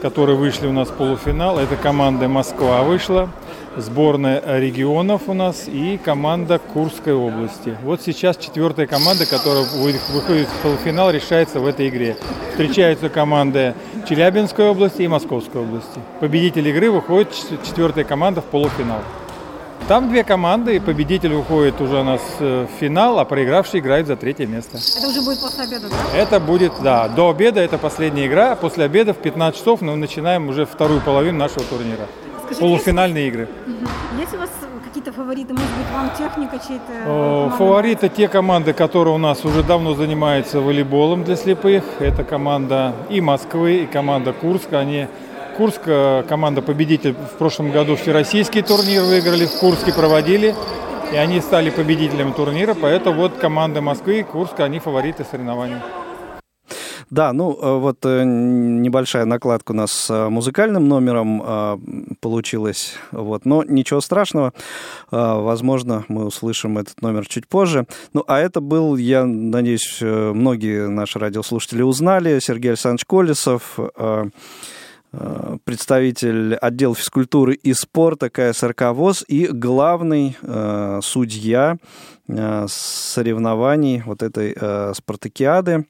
которые 0.00 0.36
вышли 0.36 0.66
у 0.66 0.72
нас 0.72 0.88
в 0.88 0.92
полуфинал. 0.92 1.58
Это 1.58 1.76
команда 1.76 2.28
Москва 2.28 2.82
вышла, 2.82 3.28
сборная 3.76 4.42
регионов 4.58 5.22
у 5.28 5.34
нас 5.34 5.64
и 5.68 5.98
команда 6.02 6.58
Курской 6.58 7.14
области. 7.14 7.76
Вот 7.82 8.02
сейчас 8.02 8.36
четвертая 8.36 8.86
команда, 8.86 9.26
которая 9.26 9.64
вы- 9.64 9.94
выходит 10.12 10.48
в 10.48 10.62
полуфинал, 10.62 11.10
решается 11.10 11.60
в 11.60 11.66
этой 11.66 11.88
игре. 11.88 12.16
Встречаются 12.50 13.08
команды 13.08 13.74
Челябинской 14.08 14.68
области 14.68 15.02
и 15.02 15.08
Московской 15.08 15.62
области. 15.62 16.00
Победитель 16.20 16.66
игры 16.68 16.90
выходит 16.90 17.28
четвертая 17.64 18.04
команда 18.04 18.40
в 18.40 18.44
полуфинал. 18.44 19.00
Там 19.88 20.08
две 20.08 20.22
команды, 20.22 20.76
и 20.76 20.78
победитель 20.78 21.32
выходит 21.34 21.80
уже 21.80 22.00
у 22.00 22.04
нас 22.04 22.20
э, 22.38 22.66
в 22.66 22.80
финал, 22.80 23.18
а 23.18 23.24
проигравший 23.24 23.80
играет 23.80 24.06
за 24.06 24.14
третье 24.14 24.46
место. 24.46 24.78
Это 24.96 25.08
уже 25.08 25.20
будет 25.22 25.40
после 25.40 25.64
обеда, 25.64 25.88
да? 25.88 26.16
Это 26.16 26.38
будет, 26.38 26.72
да, 26.80 27.08
до 27.08 27.28
обеда 27.30 27.60
это 27.60 27.76
последняя 27.76 28.26
игра, 28.26 28.54
после 28.54 28.84
обеда 28.84 29.14
в 29.14 29.16
15 29.16 29.58
часов 29.58 29.80
мы 29.80 29.96
начинаем 29.96 30.48
уже 30.48 30.64
вторую 30.64 31.00
половину 31.00 31.38
нашего 31.38 31.64
турнира. 31.64 32.06
Скажите, 32.50 32.60
Полуфинальные 32.66 33.28
игры. 33.28 33.48
Мгм. 33.66 33.88
Есть 34.18 34.34
у 34.34 34.38
вас 34.38 34.50
какие-то 34.84 35.12
фавориты? 35.12 35.54
Может 35.54 35.70
быть, 35.70 35.86
вам 35.94 36.10
техника 36.18 36.58
чьей-то? 36.66 36.92
Э? 37.06 37.50
Фавориты 37.56 38.08
те 38.08 38.26
команды, 38.26 38.72
которые 38.72 39.14
у 39.14 39.18
нас 39.18 39.44
уже 39.44 39.62
давно 39.62 39.94
занимаются 39.94 40.60
волейболом 40.60 41.22
для 41.22 41.36
слепых. 41.36 41.84
Это 42.00 42.24
команда 42.24 42.92
и 43.08 43.20
Москвы, 43.20 43.84
и 43.84 43.86
команда 43.86 44.32
Курска. 44.32 44.80
Они 44.80 45.06
Курск, 45.56 45.82
э, 45.86 46.24
команда 46.28 46.60
победитель 46.60 47.12
в 47.14 47.38
прошлом 47.38 47.70
году 47.70 47.94
всероссийский 47.94 48.62
турнир 48.62 49.02
выиграли, 49.02 49.46
в 49.46 49.60
Курске 49.60 49.92
проводили. 49.92 50.54
И 51.12 51.16
они 51.16 51.40
стали 51.40 51.70
победителем 51.70 52.32
турнира, 52.32 52.74
поэтому 52.74 53.22
вот 53.22 53.34
команды 53.34 53.80
Москвы 53.80 54.20
и 54.20 54.22
Курска, 54.22 54.64
они 54.64 54.78
фавориты 54.78 55.24
соревнований. 55.24 55.76
Да, 57.10 57.32
ну 57.32 57.58
э, 57.60 57.78
вот 57.78 57.98
э, 58.04 58.22
небольшая 58.24 59.24
накладка 59.24 59.72
у 59.72 59.74
нас 59.74 59.90
с 59.90 60.10
э, 60.10 60.28
музыкальным 60.28 60.88
номером 60.88 61.40
получилась, 62.20 62.94
вот, 63.10 63.44
но 63.44 63.64
ничего 63.64 64.00
страшного, 64.00 64.52
возможно, 65.10 66.04
мы 66.08 66.26
услышим 66.26 66.78
этот 66.78 67.02
номер 67.02 67.26
чуть 67.26 67.48
позже. 67.48 67.86
Ну, 68.12 68.24
а 68.26 68.38
это 68.38 68.60
был, 68.60 68.96
я 68.96 69.24
надеюсь, 69.24 69.98
многие 70.00 70.88
наши 70.88 71.18
радиослушатели 71.18 71.82
узнали, 71.82 72.38
Сергей 72.40 72.70
Александрович 72.70 73.04
Колесов, 73.06 73.78
представитель 75.64 76.54
отдела 76.54 76.94
физкультуры 76.94 77.54
и 77.54 77.74
спорта 77.74 78.30
КСРК 78.30 78.92
ВОЗ 78.92 79.24
и 79.26 79.48
главный 79.48 80.36
э, 80.40 81.00
судья 81.02 81.76
э, 82.28 82.66
соревнований 82.68 84.02
вот 84.06 84.22
этой 84.22 84.54
э, 84.54 84.92
спартакиады 84.94 85.86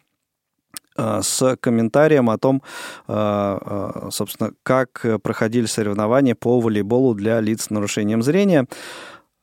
с 1.23 1.57
комментарием 1.61 2.31
о 2.31 2.39
том, 2.39 2.63
э, 3.09 4.09
собственно, 4.11 4.53
как 4.63 5.05
проходили 5.23 5.67
соревнования 5.67 6.35
по 6.35 6.61
волейболу 6.61 7.15
для 7.15 7.41
лиц 7.41 7.65
с 7.65 7.71
нарушением 7.71 8.23
зрения. 8.23 8.67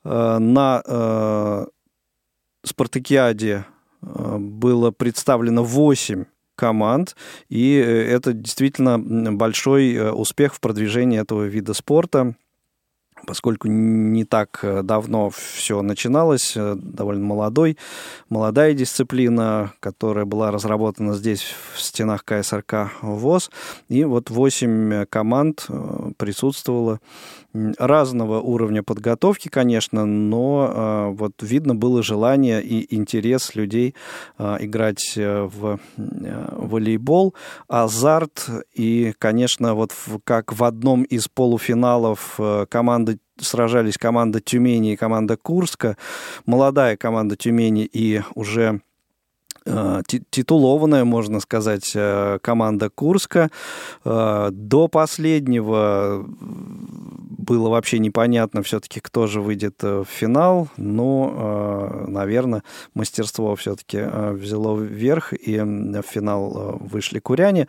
На 0.04 1.68
спартакиаде 2.64 3.66
было 4.02 4.92
представлено 4.92 5.64
8 5.64 6.26
команд, 6.56 7.16
и 7.50 7.74
это 7.76 8.34
действительно 8.34 9.00
большой 9.00 10.12
успех 10.12 10.54
в 10.54 10.60
продвижении 10.62 11.20
этого 11.20 11.44
вида 11.44 11.74
спорта 11.74 12.36
поскольку 13.28 13.68
не 13.68 14.24
так 14.24 14.60
э, 14.64 14.82
давно 14.84 15.30
все 15.30 15.82
начиналось, 15.82 16.54
э, 16.56 16.76
довольно 16.76 17.26
молодой, 17.26 17.78
молодая 18.30 18.74
дисциплина, 18.74 19.74
которая 19.82 20.24
была 20.24 20.50
разработана 20.50 21.14
здесь 21.14 21.46
в 21.76 21.82
стенах 21.82 22.24
КСРК 22.24 22.92
ВОЗ, 23.02 23.52
и 23.90 24.06
вот 24.06 24.30
восемь 24.30 25.06
команд 25.06 25.66
э, 25.68 26.12
присутствовало 26.18 27.02
разного 27.78 28.40
уровня 28.40 28.84
подготовки, 28.84 29.48
конечно, 29.50 30.06
но 30.06 31.14
вот 31.18 31.34
видно 31.42 31.76
было 31.76 32.04
желание 32.04 32.62
и 32.62 32.96
интерес 32.96 33.56
людей 33.56 33.96
играть 34.38 35.14
в 35.16 35.80
волейбол, 35.98 37.34
азарт 37.68 38.50
и, 38.74 39.14
конечно, 39.18 39.76
вот 39.76 39.94
как 40.24 40.54
в 40.54 40.64
одном 40.64 41.04
из 41.04 41.28
полуфиналов 41.28 42.40
команды 42.70 43.20
сражались 43.40 43.98
команда 43.98 44.40
Тюмени 44.40 44.94
и 44.94 44.96
команда 44.96 45.38
Курска. 45.38 45.98
Молодая 46.46 46.98
команда 46.98 47.36
Тюмени 47.36 47.86
и 47.86 48.22
уже 48.36 48.62
э, 48.64 48.80
титулованная, 50.08 51.04
можно 51.04 51.40
сказать, 51.40 51.92
э, 51.96 52.40
команда 52.42 52.90
Курска. 52.90 53.50
Э, 54.06 54.50
до 54.52 54.88
последнего 54.88 56.26
было 56.28 57.70
вообще 57.70 58.00
непонятно 58.00 58.62
все-таки, 58.62 59.00
кто 59.00 59.28
же 59.28 59.42
выйдет 59.42 59.82
в 59.82 60.06
финал. 60.06 60.68
Но, 60.76 62.06
наверное, 62.08 62.64
мастерство 62.94 63.56
все-таки 63.56 64.04
взяло 64.34 64.78
вверх, 64.78 65.34
и 65.34 65.58
в 65.58 66.02
финал 66.02 66.78
вышли 66.82 67.20
куряне. 67.20 67.68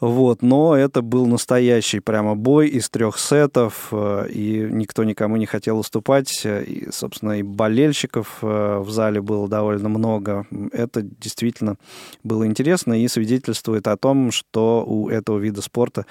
Вот. 0.00 0.42
Но 0.42 0.76
это 0.76 1.02
был 1.02 1.26
настоящий 1.26 1.98
прямо 1.98 2.36
бой 2.36 2.68
из 2.68 2.90
трех 2.90 3.18
сетов, 3.18 3.92
и 3.92 4.68
никто 4.70 5.02
никому 5.02 5.36
не 5.36 5.46
хотел 5.46 5.80
уступать. 5.80 6.30
И, 6.44 6.88
собственно, 6.92 7.40
и 7.40 7.42
болельщиков 7.42 8.38
в 8.40 8.88
зале 8.88 9.20
было 9.20 9.48
довольно 9.48 9.88
много. 9.88 10.46
Это 10.72 11.02
действительно 11.02 11.27
действительно 11.28 11.76
было 12.24 12.46
интересно 12.46 13.00
и 13.00 13.06
свидетельствует 13.08 13.86
о 13.86 13.96
том, 13.96 14.32
что 14.32 14.84
у 14.84 15.08
этого 15.08 15.38
вида 15.38 15.62
спорта 15.62 16.06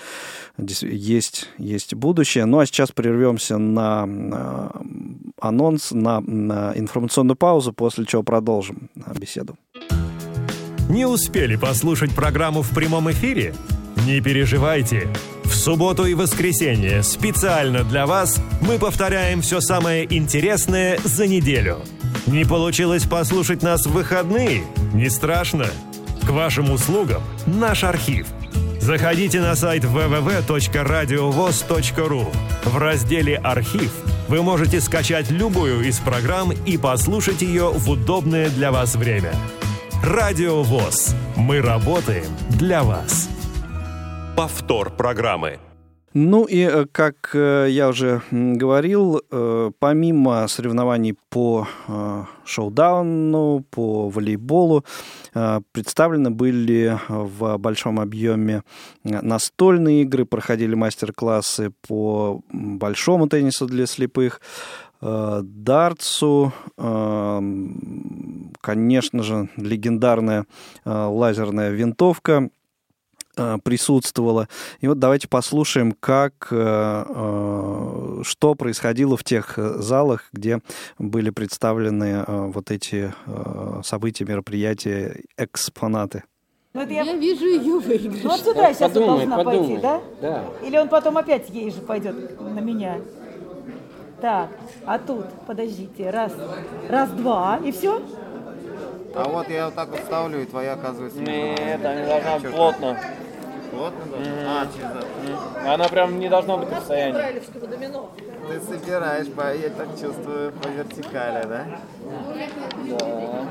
есть, 0.57 1.49
есть 1.57 1.93
будущее. 1.93 2.45
Ну 2.45 2.59
а 2.59 2.65
сейчас 2.65 2.91
прервемся 2.91 3.57
на 3.57 4.71
анонс, 5.39 5.91
на, 5.91 6.21
на 6.21 6.73
информационную 6.75 7.35
паузу, 7.35 7.73
после 7.73 8.05
чего 8.05 8.23
продолжим 8.23 8.89
беседу. 9.19 9.57
Не 10.89 11.05
успели 11.05 11.57
послушать 11.57 12.15
программу 12.15 12.61
в 12.61 12.69
прямом 12.73 13.11
эфире? 13.11 13.53
Не 14.05 14.21
переживайте. 14.21 15.09
В 15.43 15.53
субботу 15.53 16.05
и 16.05 16.13
воскресенье 16.13 17.03
специально 17.03 17.83
для 17.83 18.05
вас 18.05 18.41
мы 18.61 18.79
повторяем 18.79 19.41
все 19.41 19.59
самое 19.59 20.05
интересное 20.15 20.97
за 21.03 21.27
неделю. 21.27 21.79
Не 22.27 22.45
получилось 22.45 23.03
послушать 23.03 23.61
нас 23.63 23.85
в 23.85 23.91
выходные? 23.91 24.63
Не 24.93 25.09
страшно. 25.09 25.65
К 26.23 26.29
вашим 26.29 26.71
услугам 26.71 27.21
наш 27.45 27.83
архив. 27.83 28.27
Заходите 28.81 29.41
на 29.41 29.55
сайт 29.55 29.83
www.radiovoz.ru. 29.83 32.25
В 32.63 32.77
разделе 32.77 33.35
«Архив» 33.37 33.91
вы 34.27 34.41
можете 34.41 34.81
скачать 34.81 35.29
любую 35.31 35.87
из 35.87 35.99
программ 35.99 36.51
и 36.51 36.77
послушать 36.77 37.41
ее 37.41 37.69
в 37.69 37.89
удобное 37.89 38.49
для 38.49 38.71
вас 38.71 38.95
время. 38.95 39.31
Радио 40.03 40.63
ВОЗ. 40.63 41.15
Мы 41.35 41.61
работаем 41.61 42.27
для 42.49 42.83
вас 42.83 43.29
повтор 44.37 44.91
программы. 44.91 45.57
Ну 46.13 46.45
и, 46.45 46.61
э, 46.61 46.85
как 46.91 47.31
э, 47.33 47.67
я 47.69 47.89
уже 47.89 48.21
говорил, 48.31 49.21
э, 49.29 49.71
помимо 49.79 50.47
соревнований 50.47 51.15
по 51.29 51.67
шоу-дауну, 52.45 53.65
по 53.69 54.09
волейболу, 54.09 54.85
представлены 55.73 56.31
были 56.31 56.97
в 57.07 57.57
большом 57.57 57.99
объеме 57.99 58.63
настольные 59.03 60.03
игры, 60.03 60.25
проходили 60.25 60.73
мастер-классы 60.75 61.73
по 61.87 62.41
большому 62.51 63.27
теннису 63.27 63.67
для 63.67 63.85
слепых, 63.85 64.41
дартсу, 65.01 66.53
конечно 68.61 69.23
же, 69.23 69.49
легендарная 69.57 70.45
лазерная 70.85 71.69
винтовка 71.71 72.49
присутствовала. 73.63 74.47
И 74.81 74.87
вот 74.87 74.99
давайте 74.99 75.27
послушаем, 75.27 75.91
как, 75.91 76.47
э, 76.51 77.05
э, 77.07 78.21
что 78.23 78.55
происходило 78.55 79.17
в 79.17 79.23
тех 79.23 79.57
залах, 79.57 80.29
где 80.33 80.59
были 80.97 81.29
представлены 81.29 82.23
вот 82.27 82.71
эти 82.71 83.13
события, 83.83 84.25
мероприятия, 84.25 85.21
экспонаты. 85.37 86.23
Ну, 86.73 86.81
это 86.83 86.93
я... 86.93 87.01
я 87.01 87.15
вижу 87.15 87.45
ее 87.45 87.79
выигрыш. 87.79 88.23
Ну, 88.23 88.31
отсюда 88.31 88.61
я 88.61 88.73
сейчас 88.73 88.91
подумай, 88.91 89.25
должна 89.25 89.37
подумай. 89.37 89.59
пойти, 89.59 89.81
да? 89.81 90.01
Да. 90.21 90.43
Или 90.63 90.77
он 90.77 90.89
потом 90.89 91.17
опять 91.17 91.49
ей 91.49 91.71
же 91.71 91.81
пойдет 91.81 92.39
на 92.39 92.59
меня. 92.59 92.99
Так, 94.21 94.49
а 94.85 94.97
тут, 94.99 95.25
подождите, 95.45 96.09
раз, 96.09 96.33
раз, 96.89 97.09
два, 97.11 97.59
и 97.63 97.71
все? 97.71 98.01
А 99.17 99.27
вот 99.27 99.49
я 99.49 99.65
вот 99.65 99.75
так 99.75 99.89
вот 99.89 99.99
ставлю, 100.01 100.41
и 100.43 100.45
твоя 100.45 100.73
оказывается... 100.73 101.19
Нет, 101.19 101.83
она 101.83 102.05
должна 102.05 102.51
плотно. 102.51 102.99
Плотно 103.71 104.05
должна? 104.05 104.61
А, 104.61 104.67
через 104.67 104.85
mm. 104.85 105.73
Она 105.73 105.87
прям 105.87 106.19
не 106.19 106.29
должна 106.29 106.57
быть 106.57 106.69
в 106.69 106.75
состоянии. 106.75 107.41
Ты 108.47 108.59
собираешь, 108.61 109.27
по, 109.31 109.53
я 109.53 109.69
так 109.69 109.89
чувствую, 109.99 110.53
по 110.53 110.67
вертикали, 110.67 111.45
да? 111.47 111.65
Да. 112.89 113.45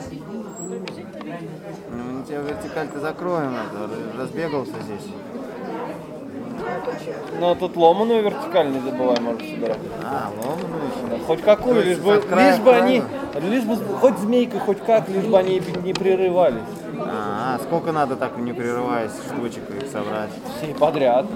Ну, 1.90 2.24
тебя 2.24 2.40
вертикаль-то 2.40 3.00
закроем, 3.00 3.54
это, 3.56 3.90
разбегался 4.18 4.72
здесь. 4.82 5.12
Но 7.38 7.54
тут 7.54 7.76
ломаную 7.76 8.22
вертикаль 8.22 8.70
не 8.70 8.80
забывай, 8.80 9.20
можешь 9.20 9.48
собирать. 9.48 9.78
А, 10.02 10.30
ломаную 10.36 10.84
еще. 10.86 11.06
Да, 11.10 11.24
хоть 11.26 11.42
какую, 11.42 11.84
лишь 11.84 11.98
бы, 11.98 12.14
лишь 12.14 12.58
бы 12.58 12.72
они, 12.72 13.02
лишь 13.40 13.64
бы, 13.64 13.76
хоть 13.76 14.18
змейка, 14.18 14.58
хоть 14.58 14.80
как, 14.84 15.08
лишь 15.08 15.24
бы 15.24 15.38
они 15.38 15.60
не 15.82 15.92
прерывались. 15.92 16.62
А, 16.98 17.58
сколько 17.62 17.92
надо 17.92 18.16
так 18.16 18.38
не 18.38 18.52
прерываясь 18.52 19.12
штучек 19.26 19.62
их 19.70 19.90
собрать? 19.90 20.30
Все 20.56 20.74
подряд. 20.74 21.26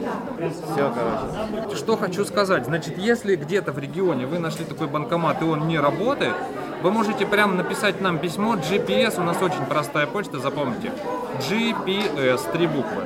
Все, 0.73 0.93
короче. 0.95 1.77
Что 1.77 1.97
хочу 1.97 2.25
сказать. 2.25 2.65
Значит, 2.65 2.99
если 2.99 3.37
где-то 3.37 3.73
в 3.73 3.79
регионе 3.79 4.27
вы 4.27 4.39
нашли 4.39 4.65
такой 4.65 4.87
банкомат 4.87 5.43
и 5.43 5.45
он 5.45 5.69
не 5.69 5.79
работает, 5.79 6.35
вы 6.83 6.91
можете 6.91 7.27
прямо 7.27 7.55
написать 7.55 8.01
нам 8.01 8.19
письмо 8.19 8.55
GPS, 8.55 9.21
у 9.21 9.23
нас 9.23 9.37
очень 9.43 9.65
простая 9.69 10.07
почта, 10.07 10.39
запомните. 10.39 10.93
GPS, 11.39 12.41
три 12.53 12.67
буквы. 12.67 13.05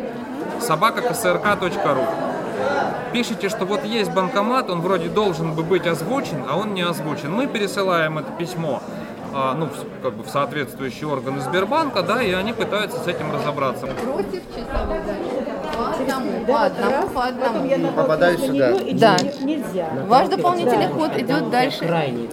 Собака 0.61 1.03
КСРК.ру 1.03 2.07
Пишите, 3.12 3.49
что 3.49 3.64
вот 3.64 3.85
есть 3.85 4.12
банкомат, 4.12 4.71
он 4.71 4.81
вроде 4.81 5.09
должен 5.09 5.55
бы 5.55 5.62
быть 5.62 5.87
озвучен, 5.87 6.45
а 6.49 6.57
он 6.57 6.75
не 6.75 6.83
озвучен. 6.83 7.31
Мы 7.31 7.47
пересылаем 7.47 8.19
это 8.19 8.33
письмо 8.33 8.83
а, 9.35 9.55
ну, 9.55 9.69
как 10.02 10.15
бы 10.15 10.23
в 10.23 10.29
соответствующие 10.29 11.09
органы 11.09 11.40
Сбербанка, 11.40 12.02
да, 12.02 12.23
и 12.23 12.33
они 12.33 12.52
пытаются 12.52 12.98
с 12.98 13.07
этим 13.07 13.33
разобраться. 13.33 13.87
Против 13.87 14.42
часовой 14.55 15.00
по 15.77 15.90
одному, 15.90 16.44
по 16.46 16.64
одному, 16.64 17.08
по 17.08 17.25
одному. 17.25 17.92
Попадаешь 17.92 18.40
сюда. 18.40 18.72
Да. 18.92 19.16
Нельзя. 19.42 19.88
Ваш 20.06 20.29
дополнительный 20.29 20.88
ход 20.88 21.10
идет 21.18 21.50
дальше. 21.50 21.85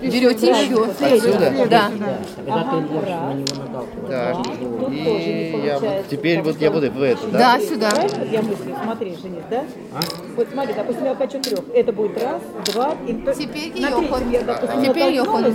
Берете 0.01 0.49
еще. 0.49 0.85
Отсюда? 0.85 1.67
Да. 1.69 1.91
Так. 4.07 4.37
И 4.91 5.63
я 5.65 5.79
вот, 5.79 6.07
теперь 6.09 6.41
вот 6.41 6.57
я 6.59 6.71
буду 6.71 6.91
в 6.91 7.01
эту, 7.01 7.27
да? 7.27 7.39
Да, 7.39 7.59
сюда. 7.59 7.89
Я 8.31 8.41
мыслю, 8.41 8.75
смотри, 8.83 9.15
Женис, 9.21 9.43
да? 9.49 9.63
Вот 10.35 10.47
смотри, 10.51 10.73
допустим, 10.73 11.05
я 11.05 11.15
хочу 11.15 11.39
трех. 11.39 11.59
Это 11.73 11.91
будет 11.91 12.21
раз, 12.21 12.41
два, 12.73 12.93
и... 13.07 13.13
Теперь 13.13 13.73
ее 13.75 14.07
ход. 14.07 14.21
Теперь 14.83 15.09
ее 15.09 15.23
ход. 15.23 15.45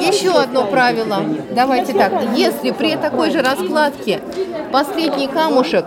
Еще 0.00 0.30
одно 0.30 0.66
правило. 0.66 1.22
Давайте 1.54 1.92
так. 1.92 2.12
Если 2.36 2.70
при 2.70 2.96
такой 2.96 3.30
же 3.30 3.42
раскладке 3.42 4.20
последний 4.72 5.26
камушек 5.26 5.86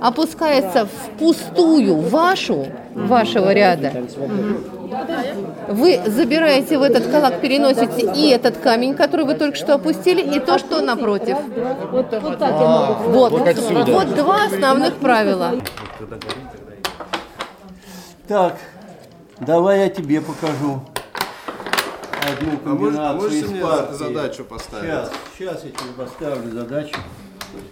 опускается 0.00 0.86
в 0.86 1.18
пустую 1.18 1.96
вашу, 1.96 2.66
вашего 2.94 3.52
ряда. 3.52 3.92
Вы 5.68 6.00
забираете 6.06 6.78
в 6.78 6.82
этот 6.82 7.06
калак, 7.10 7.40
переносите 7.40 8.12
и 8.14 8.28
этот 8.28 8.58
камень, 8.58 8.94
который 8.94 9.24
вы 9.24 9.34
только 9.34 9.56
что 9.56 9.74
опустили, 9.74 10.20
и 10.20 10.38
то, 10.40 10.58
что 10.58 10.80
напротив. 10.82 11.36
Вот, 11.90 13.32
вот 13.88 14.14
два 14.14 14.44
основных 14.44 14.96
правила. 14.96 15.52
Так, 18.28 18.56
давай 19.40 19.80
я 19.80 19.88
тебе 19.88 20.20
покажу 20.20 20.82
одну 22.22 22.50
А 22.64 22.68
можешь- 22.68 22.96
комбинацию 22.96 23.20
можете 23.20 23.38
из 23.40 23.50
мне 23.50 23.60
партии. 23.62 23.94
задачу 23.94 24.44
поставить? 24.44 24.84
Сейчас, 24.84 25.10
сейчас 25.38 25.64
я 25.64 25.70
тебе 25.70 25.92
поставлю 25.96 26.50
задачу. 26.52 26.96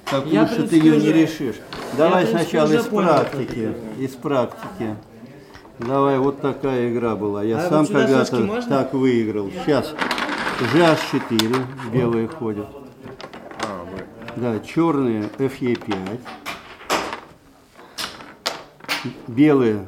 Такую, 0.05 0.35
Я, 0.35 0.47
что 0.47 0.67
ты 0.67 0.77
ее 0.77 0.97
не 0.99 1.13
решишь. 1.13 1.57
Давай 1.97 2.27
сначала 2.27 2.73
из 2.73 2.85
практики. 2.85 3.73
Из 3.99 4.11
практики. 4.11 4.97
Давай, 5.79 6.19
вот 6.19 6.41
такая 6.41 6.93
игра 6.93 7.17
была. 7.17 7.43
Я 7.43 7.59
А 7.59 7.69
сам 7.69 7.85
вот 7.85 7.93
когда-то 7.93 8.63
так 8.69 8.93
выиграл. 8.93 9.51
Сейчас. 9.51 9.95
GH4, 10.75 11.57
белые 11.93 12.29
ходят. 12.29 12.67
А, 13.63 13.87
Да, 14.37 14.59
черные 14.61 15.31
FE5. 15.39 16.21
Белые 19.27 19.87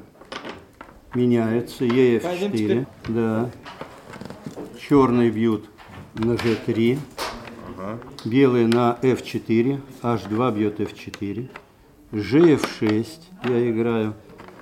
меняются, 1.14 1.80
Пойдем 1.80 2.16
EF4. 2.20 2.52
теперь. 2.52 2.86
Да. 3.08 3.50
Черные 4.88 5.30
бьют 5.30 5.66
на 6.14 6.32
G3. 6.32 6.98
Белые 8.24 8.66
на 8.66 8.98
F4. 9.02 9.80
H2 10.02 10.54
бьет 10.56 10.80
F4. 10.80 11.48
GF6 12.12 13.06
я 13.44 13.70
играю. 13.70 14.14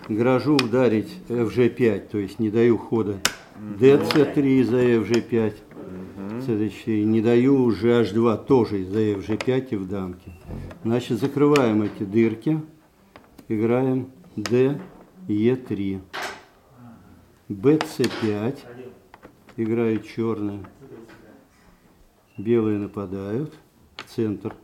Грожу 0.09 0.55
ударить 0.57 1.11
FG5, 1.29 2.09
то 2.09 2.18
есть 2.18 2.39
не 2.39 2.51
даю 2.51 2.79
хода. 2.79 3.21
DC3 3.79 4.64
за 4.64 4.83
FG5. 4.83 5.55
C4. 6.41 7.05
Не 7.05 7.21
даю 7.21 7.62
уже 7.62 8.03
H2 8.03 8.45
тоже 8.45 8.81
из-за 8.83 9.01
FG5 9.01 9.68
и 9.71 9.77
в 9.77 9.89
дамке. 9.89 10.33
Значит, 10.85 11.21
закрываем 11.21 11.83
эти 11.83 12.03
дырки. 12.03 12.61
Играем 13.49 14.09
D, 14.37 14.81
E3. 15.29 16.01
BC5. 17.49 18.57
Играют 19.57 20.07
черные. 20.07 20.64
Белые 22.41 22.78
нападают. 22.78 23.53
Центр 24.09 24.55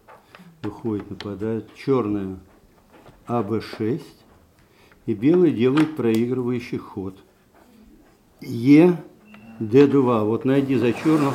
выходит, 0.63 1.11
нападают. 1.11 1.69
Черные 1.75 2.39
АБ6. 3.27 4.01
И 5.05 5.15
белые 5.15 5.53
делают 5.53 5.95
проигрывающий 5.95 6.79
ход. 6.79 7.17
Е, 8.41 8.97
Д2. 9.61 10.25
Вот 10.25 10.47
найди 10.47 10.77
за 10.77 10.95
черных 10.95 11.35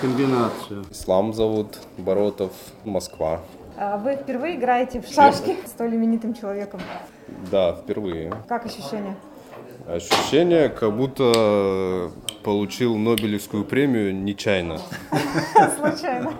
комбинацию. 0.00 0.84
Ислам 0.90 1.32
зовут, 1.32 1.78
Боротов, 1.96 2.52
Москва. 2.84 3.40
А 3.76 3.98
Вы 3.98 4.16
впервые 4.16 4.56
играете 4.56 5.00
в 5.00 5.06
шашки 5.06 5.56
с 5.64 5.70
столь 5.70 5.94
именитым 5.94 6.34
человеком. 6.34 6.80
Да, 7.52 7.74
впервые. 7.76 8.34
Как 8.48 8.66
ощущения? 8.66 9.16
Ощущение, 9.86 10.68
как 10.68 10.96
будто 10.96 12.10
получил 12.42 12.96
Нобелевскую 12.96 13.64
премию 13.64 14.14
нечаянно. 14.14 14.80
Случайно. 15.78 16.32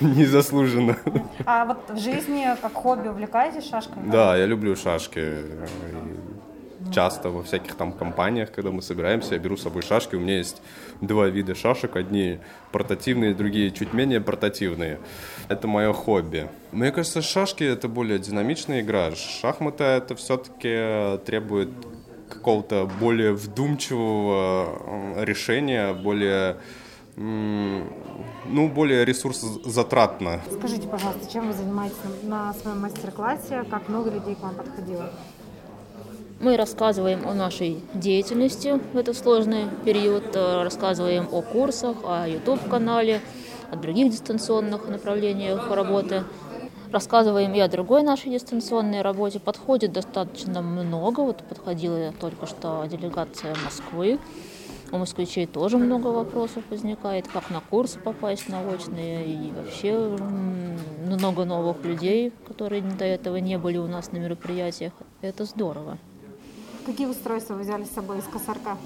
Незаслуженно. 0.00 0.96
А 1.44 1.64
вот 1.64 1.90
в 1.90 1.98
жизни, 1.98 2.46
как 2.60 2.72
хобби, 2.74 3.08
увлекаетесь 3.08 3.68
шашками? 3.68 4.10
Да, 4.10 4.36
я 4.36 4.46
люблю 4.46 4.76
шашки. 4.76 5.44
Часто 6.92 7.30
во 7.30 7.42
всяких 7.42 7.74
там 7.76 7.92
компаниях, 7.92 8.50
когда 8.52 8.70
мы 8.70 8.82
собираемся, 8.82 9.34
я 9.34 9.40
беру 9.40 9.56
с 9.56 9.62
собой 9.62 9.82
шашки. 9.82 10.16
У 10.16 10.20
меня 10.20 10.38
есть 10.38 10.60
два 11.00 11.26
вида 11.28 11.54
шашек. 11.54 11.96
Одни 11.96 12.38
портативные, 12.72 13.34
другие 13.34 13.70
чуть 13.70 13.92
менее 13.92 14.20
портативные. 14.20 14.98
Это 15.48 15.68
мое 15.68 15.92
хобби. 15.92 16.48
Мне 16.72 16.90
кажется, 16.90 17.22
шашки 17.22 17.62
это 17.64 17.88
более 17.88 18.18
динамичная 18.18 18.80
игра. 18.80 19.12
Шахматы 19.14 19.84
это 19.84 20.16
все-таки 20.16 21.18
требует 21.24 21.70
какого-то 22.34 22.88
более 23.00 23.32
вдумчивого 23.32 25.16
э, 25.16 25.24
решения, 25.24 25.92
более 25.92 26.56
ну, 27.14 28.68
более 28.74 29.04
ресурсозатратно. 29.04 30.40
Скажите, 30.50 30.88
пожалуйста, 30.88 31.30
чем 31.30 31.48
вы 31.48 31.52
занимаетесь 31.52 31.98
на 32.22 32.46
на 32.46 32.54
своем 32.54 32.80
мастер-классе? 32.80 33.64
Как 33.70 33.88
много 33.90 34.10
людей 34.10 34.34
к 34.34 34.40
вам 34.40 34.54
подходило? 34.54 35.12
Мы 36.40 36.56
рассказываем 36.56 37.28
о 37.28 37.34
нашей 37.34 37.82
деятельности 37.94 38.80
в 38.92 38.96
этот 38.96 39.16
сложный 39.16 39.66
период, 39.84 40.34
э, 40.34 40.62
рассказываем 40.64 41.28
о 41.30 41.40
курсах, 41.40 41.98
о 42.02 42.26
YouTube-канале, 42.26 43.20
о 43.70 43.76
других 43.76 44.10
дистанционных 44.10 44.88
направлениях 44.88 45.70
работы. 45.70 46.24
Рассказываем 46.92 47.54
и 47.54 47.60
о 47.60 47.68
другой 47.68 48.02
нашей 48.02 48.30
дистанционной 48.32 49.00
работе. 49.00 49.40
Подходит 49.40 49.92
достаточно 49.92 50.60
много. 50.60 51.20
Вот 51.20 51.38
подходила 51.38 52.12
только 52.20 52.46
что 52.46 52.84
делегация 52.84 53.56
Москвы. 53.64 54.18
У 54.90 54.98
москвичей 54.98 55.46
тоже 55.46 55.78
много 55.78 56.08
вопросов 56.08 56.64
возникает, 56.68 57.26
как 57.28 57.48
на 57.48 57.60
курсы 57.60 57.98
попасть 57.98 58.50
на 58.50 58.60
очные, 58.60 59.24
и 59.24 59.50
вообще 59.52 60.18
много 61.06 61.46
новых 61.46 61.82
людей, 61.82 62.30
которые 62.46 62.82
до 62.82 63.06
этого 63.06 63.36
не 63.36 63.56
были 63.56 63.78
у 63.78 63.86
нас 63.86 64.12
на 64.12 64.18
мероприятиях. 64.18 64.92
Это 65.22 65.46
здорово. 65.46 65.96
Какие 66.84 67.06
устройства 67.06 67.54
вы 67.54 67.62
взяли 67.62 67.84
с 67.84 67.90
собой 67.90 68.18
из 68.18 68.24
косарка? 68.24 68.76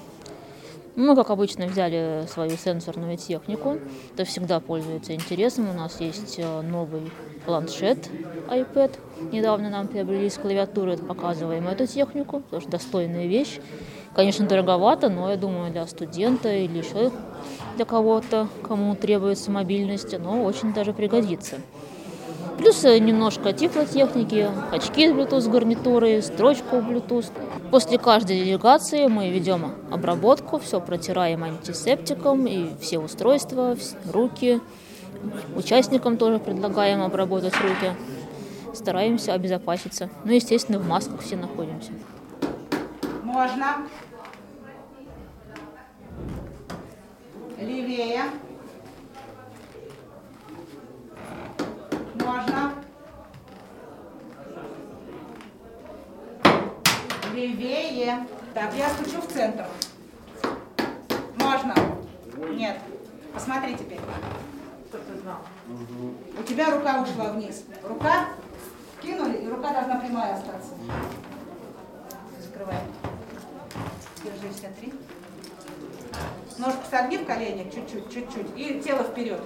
Мы, 0.95 1.17
как 1.17 1.31
обычно, 1.31 1.67
взяли 1.67 2.25
свою 2.33 2.57
сенсорную 2.57 3.17
технику. 3.17 3.81
Это 4.15 4.25
всегда 4.25 4.61
пользуется 4.61 5.13
интересом. 5.13 5.69
У 5.69 5.73
нас 5.73 6.01
есть 6.01 6.37
э, 6.39 6.61
новый 6.63 7.11
планшет 7.47 8.11
iPad. 8.49 8.99
Недавно 9.33 9.71
нам 9.71 9.89
приобрели 9.89 10.29
с 10.29 10.37
клавиатуры. 10.37 10.97
Показываем 10.97 11.69
эту 11.69 11.87
технику, 11.87 12.43
тоже 12.51 12.69
достойная 12.69 13.27
вещь. 13.27 13.61
Конечно, 14.15 14.47
дороговато, 14.47 15.09
но 15.09 15.31
я 15.31 15.37
думаю, 15.37 15.71
для 15.71 15.87
студента 15.87 16.53
или 16.53 16.79
еще 16.79 17.13
для 17.77 17.85
кого-то, 17.85 18.49
кому 18.63 18.95
требуется 18.95 19.51
мобильность, 19.51 20.15
оно 20.15 20.43
очень 20.43 20.73
даже 20.73 20.93
пригодится. 20.93 21.57
Плюс 22.57 22.83
э, 22.85 22.99
немножко 22.99 23.53
тифлотехники, 23.53 24.49
очки 24.73 25.09
с 25.09 25.13
Bluetooth 25.13 25.51
гарнитурой, 25.51 26.23
строчку 26.23 26.77
Bluetooth. 26.77 27.31
После 27.71 27.99
каждой 27.99 28.39
делегации 28.39 29.07
мы 29.09 29.29
ведем 29.29 29.73
обработку, 29.91 30.59
все 30.59 30.81
протираем 30.81 31.45
антисептиком 31.45 32.47
и 32.47 32.71
все 32.81 32.99
устройства, 32.99 33.77
руки. 34.11 34.61
Участникам 35.55 36.17
тоже 36.17 36.39
предлагаем 36.39 37.03
обработать 37.03 37.55
руки. 37.61 37.93
Стараемся 38.75 39.33
обезопаситься. 39.33 40.11
Ну, 40.25 40.33
естественно, 40.33 40.79
в 40.79 40.87
масках 40.87 41.21
все 41.21 41.37
находимся. 41.37 41.93
Можно. 43.23 43.89
Левее. 47.59 48.23
Можно. 52.15 52.75
Левее. 57.35 58.27
Так, 58.53 58.75
я 58.75 58.89
стучу 58.91 59.21
в 59.21 59.27
центр. 59.33 59.65
Можно. 61.39 61.75
Нет. 62.51 62.79
Посмотри 63.33 63.75
теперь. 63.75 64.01
Чтоб 65.27 65.39
ты 65.67 65.75
знал. 65.77 66.39
У 66.39 66.43
тебя 66.45 66.71
рука 66.71 67.03
ушла 67.03 67.33
вниз. 67.33 67.65
Рука 67.83 68.27
кинули, 69.03 69.39
и 69.39 69.49
рука 69.49 69.73
должна 69.73 69.97
прямая 69.97 70.35
остаться. 70.35 70.75
Закрываем. 72.41 72.87
Держи 74.23 74.55
все 74.55 74.69
три. 74.81 74.93
Ножку 76.59 76.83
согни 76.91 77.19
в 77.19 77.27
коленях 77.27 77.73
чуть-чуть, 77.75 78.13
чуть-чуть. 78.13 78.47
И 78.57 78.81
тело 78.81 79.03
вперед. 79.03 79.41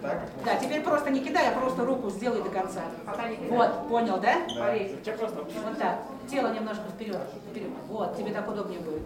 Да, 0.00 0.54
теперь 0.62 0.82
просто 0.82 1.10
не 1.10 1.20
кидай, 1.20 1.48
а 1.48 1.58
просто 1.58 1.84
руку 1.84 2.08
сделай 2.10 2.40
до 2.42 2.50
конца. 2.50 2.82
Вот, 3.48 3.88
понял, 3.88 4.20
да? 4.20 4.34
Вот 5.64 5.78
так. 5.78 5.98
Тело 6.30 6.52
немножко 6.52 6.84
вперед. 6.94 7.20
вперед. 7.50 7.70
Вот, 7.88 8.16
тебе 8.16 8.32
так 8.32 8.48
удобнее 8.48 8.80
будет. 8.80 9.02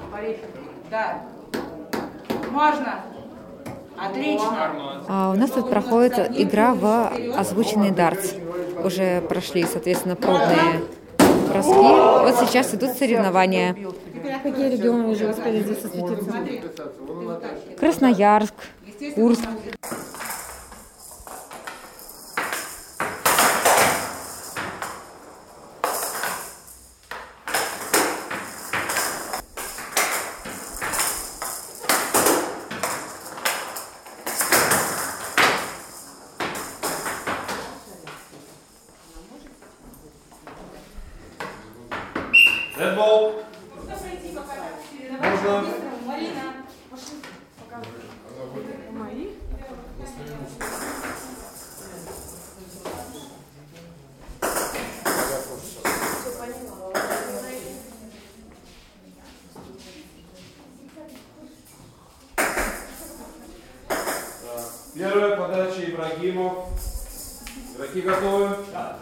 Да. 0.90 1.22
Можно. 2.50 3.02
Отлично. 4.04 5.04
А 5.08 5.30
у 5.30 5.38
нас 5.38 5.50
тут 5.50 5.70
проходит 5.70 6.18
игра 6.36 6.74
в 6.74 7.10
озвученный 7.36 7.90
дартс. 7.90 8.32
Уже 8.82 9.20
прошли, 9.22 9.64
соответственно, 9.64 10.16
пробные 10.16 10.82
броски. 11.48 11.72
Вот 11.72 12.34
сейчас 12.40 12.74
идут 12.74 12.90
соревнования. 12.90 13.76
Какие 14.42 14.70
регионы 14.70 15.08
уже 15.08 15.28
успели 15.28 15.60
здесь 15.60 15.84
осветиться? 15.84 16.32
Красноярск, 17.78 18.54
Курск. 19.14 19.48
Редбол. 42.78 43.34
Можно. 45.20 45.62
Подача 65.30 65.84
Ибрагимов. 65.84 66.66
Игроки 67.76 68.00
готовы? 68.00 68.56
Да. 68.72 68.98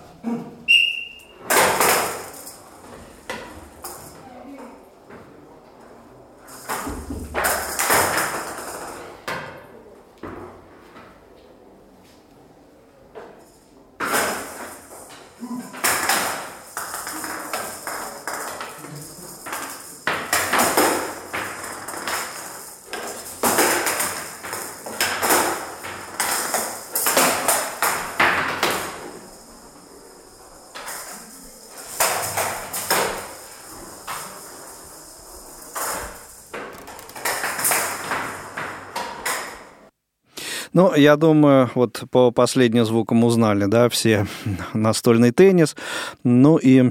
Ну, 40.72 40.94
я 40.94 41.16
думаю, 41.16 41.70
вот 41.74 42.04
по 42.10 42.30
последним 42.30 42.84
звукам 42.84 43.24
узнали, 43.24 43.66
да, 43.66 43.88
все 43.88 44.26
настольный 44.74 45.32
теннис. 45.32 45.76
Ну 46.22 46.56
и 46.56 46.90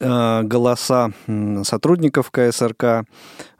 э, 0.00 0.42
голоса 0.42 1.12
сотрудников 1.62 2.30
КСРК 2.30 3.06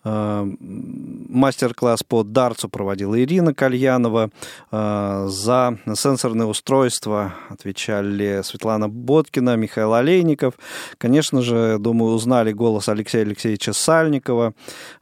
мастер-класс 0.05 2.03
по 2.03 2.23
дартсу 2.23 2.69
проводила 2.69 3.19
Ирина 3.21 3.55
Кальянова. 3.55 4.31
Э, 4.71 5.27
за 5.29 5.79
сенсорное 5.95 6.47
устройство 6.47 7.35
отвечали 7.49 8.43
Светлана 8.45 8.89
Боткина, 8.89 9.57
Михаил 9.57 9.95
Олейников. 9.95 10.55
Конечно 10.99 11.43
же, 11.43 11.79
думаю, 11.79 12.15
узнали 12.15 12.53
голос 12.53 12.89
Алексея 12.89 13.23
Алексеевича 13.23 13.73
Сальникова, 13.73 14.55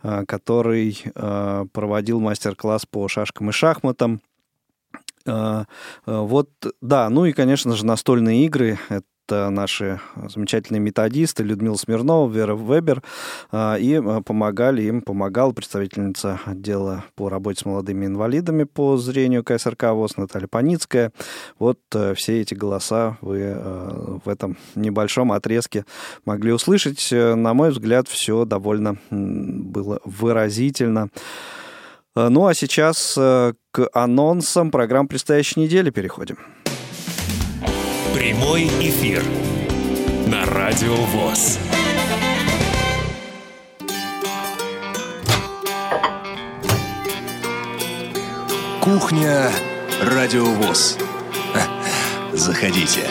э, 0.02 0.24
который 0.26 1.02
проводил 1.72 2.20
мастер-класс 2.20 2.86
по 2.86 3.08
шашкам 3.08 3.50
и 3.50 3.52
шахматам. 3.52 4.20
Вот, 5.24 6.48
да, 6.80 7.08
ну 7.08 7.26
и, 7.26 7.32
конечно 7.32 7.76
же, 7.76 7.86
настольные 7.86 8.44
игры 8.44 8.78
это 9.32 9.48
наши 9.50 9.98
замечательные 10.28 10.80
методисты 10.80 11.42
Людмила 11.42 11.76
Смирнова, 11.76 12.30
Вера 12.30 12.54
Вебер, 12.54 13.02
а, 13.50 13.76
и 13.76 13.94
а, 13.94 14.20
помогали 14.20 14.82
им, 14.82 15.00
помогала 15.00 15.52
представительница 15.52 16.38
отдела 16.44 17.04
по 17.14 17.30
работе 17.30 17.60
с 17.60 17.64
молодыми 17.64 18.06
инвалидами 18.06 18.64
по 18.64 18.98
зрению 18.98 19.42
КСРК 19.42 19.84
ВОЗ 19.92 20.18
Наталья 20.18 20.48
Паницкая. 20.48 21.12
Вот 21.58 21.78
э, 21.94 22.14
все 22.14 22.42
эти 22.42 22.52
голоса 22.54 23.16
вы 23.22 23.38
э, 23.40 24.18
в 24.24 24.28
этом 24.28 24.58
небольшом 24.74 25.32
отрезке 25.32 25.86
могли 26.26 26.52
услышать. 26.52 27.10
Э, 27.10 27.34
на 27.34 27.54
мой 27.54 27.70
взгляд, 27.70 28.08
все 28.08 28.44
довольно 28.44 28.98
было 29.10 30.00
выразительно. 30.04 31.08
Ну 32.14 32.46
а 32.46 32.52
сейчас 32.52 33.14
к 33.14 33.88
анонсам 33.94 34.70
программ 34.70 35.08
предстоящей 35.08 35.60
недели 35.60 35.88
переходим. 35.88 36.36
Прямой 38.14 38.64
эфир 38.80 39.24
на 40.26 40.44
Радио 40.44 40.94
ВОЗ. 40.94 41.58
Кухня 48.80 49.50
Радио 50.02 50.44
ВОЗ. 50.44 50.98
Заходите. 52.34 53.08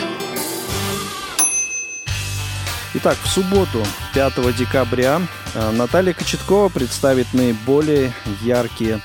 Итак, 2.94 3.16
в 3.24 3.28
субботу, 3.28 3.82
5 4.14 4.52
декабря, 4.52 5.20
э, 5.54 5.70
Наталья 5.72 6.12
Кочеткова 6.12 6.68
представит 6.68 7.32
наиболее 7.32 8.12
яркие 8.42 9.00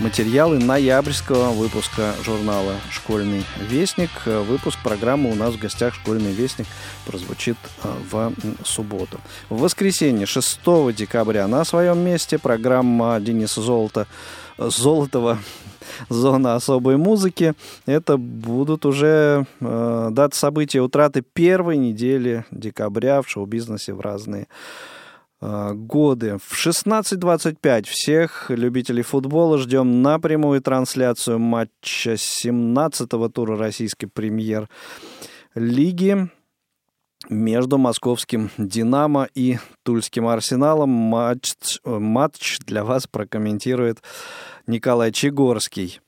материалы 0.00 0.58
ноябрьского 0.58 1.50
выпуска 1.50 2.14
журнала 2.22 2.74
«Школьный 2.90 3.44
вестник». 3.68 4.10
Выпуск 4.24 4.78
программы 4.82 5.30
у 5.30 5.34
нас 5.34 5.54
в 5.54 5.58
гостях 5.58 5.94
«Школьный 5.94 6.32
вестник» 6.32 6.66
прозвучит 7.06 7.56
э, 7.82 7.92
в 8.10 8.32
субботу. 8.64 9.20
В 9.48 9.60
воскресенье, 9.60 10.26
6 10.26 10.60
декабря, 10.94 11.46
на 11.46 11.64
своем 11.64 11.98
месте 11.98 12.38
программа 12.38 13.18
Дениса 13.20 13.62
Золота, 13.62 14.06
Золотова 14.58 15.38
зона 16.08 16.54
особой 16.54 16.96
музыки. 16.96 17.54
Это 17.86 18.16
будут 18.16 18.86
уже 18.86 19.46
э, 19.60 20.08
даты 20.10 20.36
события 20.36 20.80
утраты 20.80 21.22
первой 21.22 21.76
недели 21.76 22.44
декабря 22.50 23.22
в 23.22 23.28
шоу-бизнесе 23.28 23.94
в 23.94 24.00
разные 24.00 24.46
годы. 25.40 26.38
В 26.38 26.66
16.25 26.66 27.84
всех 27.84 28.50
любителей 28.50 29.02
футбола 29.02 29.58
ждем 29.58 30.02
на 30.02 30.18
прямую 30.18 30.62
трансляцию 30.62 31.38
матча 31.38 32.14
17-го 32.14 33.28
тура 33.28 33.56
российской 33.56 34.06
премьер-лиги 34.06 36.28
между 37.28 37.78
московским 37.78 38.50
«Динамо» 38.56 39.28
и 39.34 39.58
тульским 39.82 40.28
«Арсеналом». 40.28 40.90
Матч, 40.90 41.54
матч 41.84 42.58
для 42.60 42.84
вас 42.84 43.06
прокомментирует 43.06 44.02
Николай 44.66 45.12
Чегорский. 45.12 46.00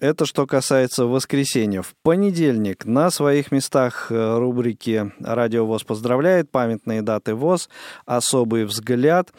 Э, 0.00 0.10
это 0.10 0.26
что 0.26 0.46
касается 0.46 1.06
воскресенья. 1.06 1.82
В 1.82 1.94
понедельник 2.02 2.84
на 2.84 3.10
своих 3.10 3.52
местах 3.52 4.10
э, 4.10 4.38
рубрики 4.38 5.12
«Радио 5.20 5.66
ВОЗ 5.66 5.84
поздравляет», 5.84 6.50
«Памятные 6.50 7.02
даты 7.02 7.34
ВОЗ», 7.34 7.68
«Особый 8.06 8.64
взгляд». 8.64 9.32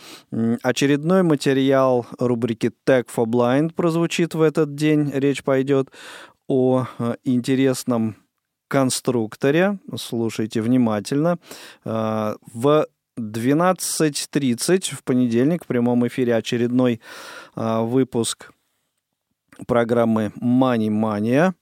Очередной 0.64 1.24
материал 1.24 2.06
рубрики 2.20 2.72
«Tech 2.86 3.08
for 3.14 3.26
Blind» 3.26 3.74
прозвучит 3.74 4.34
в 4.34 4.42
этот 4.42 4.76
день. 4.76 5.12
Речь 5.14 5.44
пойдет 5.44 5.90
о 6.48 6.86
э, 6.98 7.16
интересном 7.24 8.16
конструкторе. 8.68 9.80
Слушайте 9.98 10.62
внимательно. 10.62 11.40
В 11.84 12.88
12.30 13.20 14.96
в 14.96 15.04
понедельник 15.04 15.66
в 15.66 15.68
прямом 15.68 16.08
эфире 16.08 16.36
очередной 16.36 17.02
выпуск 17.54 18.52
программы 19.68 20.32
Money 20.42 20.90
Mania. 20.90 21.54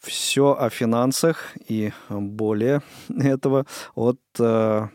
Все 0.00 0.56
о 0.58 0.70
финансах 0.70 1.54
и 1.68 1.92
более 2.08 2.82
этого 3.08 3.66
от 3.94 4.18
э, 4.38 4.88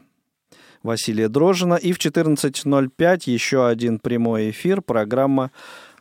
Василия 0.81 1.29
Дрожина. 1.29 1.75
И 1.75 1.93
в 1.93 1.99
14.05 1.99 3.21
еще 3.25 3.67
один 3.67 3.99
прямой 3.99 4.49
эфир, 4.51 4.81
программа 4.81 5.51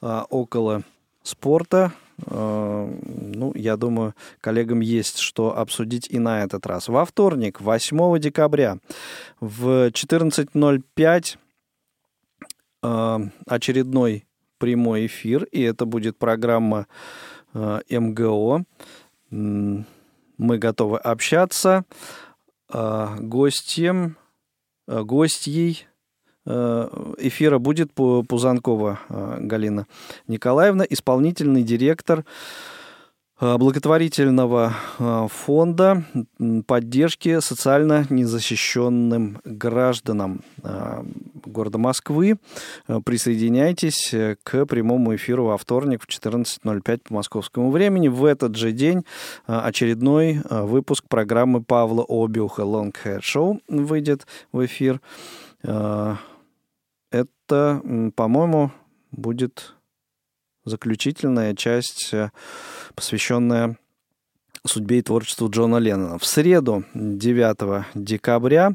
э, 0.00 0.22
«Около 0.30 0.82
спорта». 1.22 1.92
Э, 2.26 2.98
ну, 3.34 3.52
я 3.54 3.76
думаю, 3.76 4.14
коллегам 4.40 4.80
есть 4.80 5.18
что 5.18 5.58
обсудить 5.58 6.06
и 6.08 6.18
на 6.18 6.42
этот 6.42 6.66
раз. 6.66 6.88
Во 6.88 7.04
вторник, 7.04 7.60
8 7.60 8.18
декабря, 8.18 8.78
в 9.40 9.88
14.05 9.88 11.36
э, 12.82 13.18
очередной 13.46 14.24
прямой 14.58 15.06
эфир, 15.06 15.44
и 15.44 15.62
это 15.62 15.86
будет 15.86 16.16
программа 16.16 16.86
э, 17.52 17.80
МГО. 17.90 18.64
Мы 19.30 20.58
готовы 20.58 20.98
общаться. 20.98 21.84
Э, 22.72 23.16
гостем, 23.20 24.16
э, 24.88 25.02
гостьей 25.02 25.86
э, 26.46 27.14
эфира 27.18 27.58
будет 27.58 27.92
Пузанкова 27.92 29.00
э, 29.08 29.36
Галина 29.40 29.86
Николаевна, 30.26 30.84
исполнительный 30.88 31.62
директор 31.62 32.24
благотворительного 33.58 34.74
э, 34.98 35.28
фонда 35.30 36.04
поддержки 36.66 37.40
социально 37.40 38.06
незащищенным 38.08 39.40
гражданам 39.44 40.40
э, 40.62 41.04
города 41.44 41.78
Москвы. 41.78 42.38
Присоединяйтесь 43.04 44.14
к 44.42 44.66
прямому 44.66 45.14
эфиру 45.14 45.46
во 45.46 45.58
вторник 45.58 46.02
в 46.02 46.08
14.05 46.08 47.00
по 47.08 47.14
московскому 47.14 47.70
времени. 47.70 48.08
В 48.08 48.24
этот 48.24 48.56
же 48.56 48.72
день 48.72 49.04
очередной 49.46 50.40
выпуск 50.48 51.04
программы 51.08 51.62
Павла 51.62 52.04
Обиуха 52.08 52.62
Long 52.62 52.94
Hair 53.04 53.20
Show 53.20 53.60
выйдет 53.68 54.26
в 54.52 54.64
эфир. 54.64 55.00
Это, 55.62 56.18
по-моему, 58.16 58.70
будет 59.12 59.74
заключительная 60.64 61.54
часть, 61.54 62.10
э, 62.12 62.30
посвященная 62.94 63.76
судьбе 64.66 64.98
и 64.98 65.02
творчеству 65.02 65.50
Джона 65.50 65.76
Леннона. 65.76 66.18
В 66.18 66.24
среду, 66.24 66.84
9 66.94 67.86
декабря, 67.94 68.72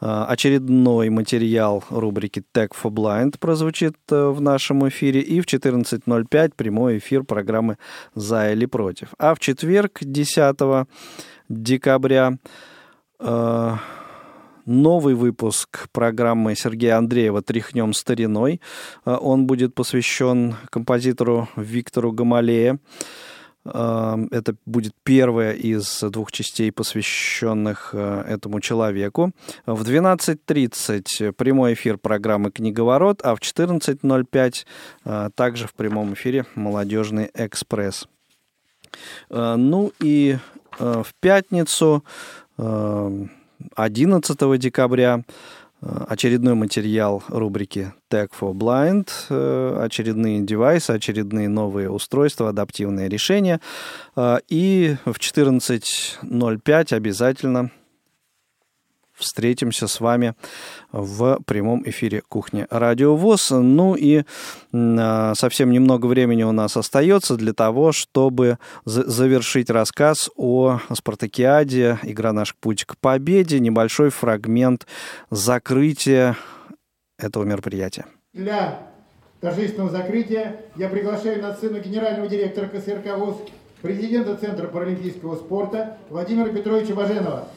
э, 0.00 0.24
очередной 0.28 1.08
материал 1.08 1.82
рубрики 1.88 2.42
Tech 2.54 2.70
for 2.70 2.90
Blind 2.90 3.38
прозвучит 3.38 3.96
э, 4.10 4.28
в 4.28 4.40
нашем 4.40 4.86
эфире, 4.88 5.20
и 5.20 5.40
в 5.40 5.46
14.05 5.46 6.52
прямой 6.56 6.98
эфир 6.98 7.24
программы 7.24 7.78
«За 8.14 8.52
или 8.52 8.66
против». 8.66 9.08
А 9.18 9.34
в 9.34 9.38
четверг, 9.38 9.98
10 10.02 10.86
декабря, 11.48 12.38
новый 14.70 15.14
выпуск 15.14 15.88
программы 15.92 16.54
Сергея 16.54 16.96
Андреева 16.96 17.42
«Тряхнем 17.42 17.92
стариной». 17.92 18.60
А, 19.04 19.16
он 19.16 19.46
будет 19.46 19.74
посвящен 19.74 20.54
композитору 20.70 21.48
Виктору 21.56 22.12
Гамалея. 22.12 22.78
А, 23.64 24.16
это 24.30 24.54
будет 24.66 24.94
первая 25.02 25.54
из 25.54 26.00
двух 26.00 26.30
частей, 26.30 26.70
посвященных 26.70 27.90
а, 27.94 28.22
этому 28.22 28.60
человеку. 28.60 29.32
В 29.66 29.82
12.30 29.82 31.32
прямой 31.32 31.74
эфир 31.74 31.98
программы 31.98 32.52
«Книговорот», 32.52 33.22
а 33.24 33.34
в 33.34 33.40
14.05 33.40 35.32
также 35.34 35.66
в 35.66 35.74
прямом 35.74 36.14
эфире 36.14 36.46
«Молодежный 36.54 37.28
экспресс». 37.34 38.06
Ну 39.28 39.92
и 39.98 40.38
в 40.78 41.08
пятницу 41.20 42.04
11 43.76 44.58
декабря 44.58 45.22
э, 45.82 46.04
очередной 46.08 46.54
материал 46.54 47.22
рубрики 47.28 47.92
Tech 48.10 48.28
for 48.38 48.52
Blind, 48.52 49.08
э, 49.28 49.80
очередные 49.82 50.40
девайсы, 50.40 50.90
очередные 50.90 51.48
новые 51.48 51.90
устройства, 51.90 52.48
адаптивные 52.48 53.08
решения. 53.08 53.60
Э, 54.16 54.38
и 54.48 54.96
в 55.04 55.18
14.05 55.18 56.94
обязательно 56.94 57.70
встретимся 59.20 59.86
с 59.86 60.00
вами 60.00 60.34
в 60.92 61.38
прямом 61.46 61.82
эфире 61.88 62.22
кухни 62.28 62.66
Радио 62.70 63.14
ВОЗ. 63.14 63.50
Ну 63.50 63.94
и 63.94 64.24
а, 64.72 65.34
совсем 65.36 65.70
немного 65.70 66.06
времени 66.06 66.42
у 66.42 66.52
нас 66.52 66.76
остается 66.76 67.36
для 67.36 67.52
того, 67.52 67.92
чтобы 67.92 68.58
завершить 68.84 69.70
рассказ 69.70 70.30
о 70.36 70.80
Спартакиаде, 70.92 71.98
игра 72.02 72.32
«Наш 72.32 72.54
путь 72.56 72.84
к 72.84 72.96
победе», 72.96 73.60
небольшой 73.60 74.10
фрагмент 74.10 74.86
закрытия 75.30 76.36
этого 77.18 77.44
мероприятия. 77.44 78.06
Для 78.32 78.80
торжественного 79.40 79.90
закрытия 79.90 80.62
я 80.76 80.88
приглашаю 80.88 81.42
на 81.42 81.54
сцену 81.54 81.80
генерального 81.80 82.28
директора 82.28 82.66
КСРК 82.68 83.16
ВОЗ, 83.16 83.36
президента 83.82 84.36
Центра 84.36 84.66
паралимпийского 84.66 85.36
спорта 85.36 85.98
Владимира 86.08 86.48
Петровича 86.48 86.94
Баженова. 86.94 87.48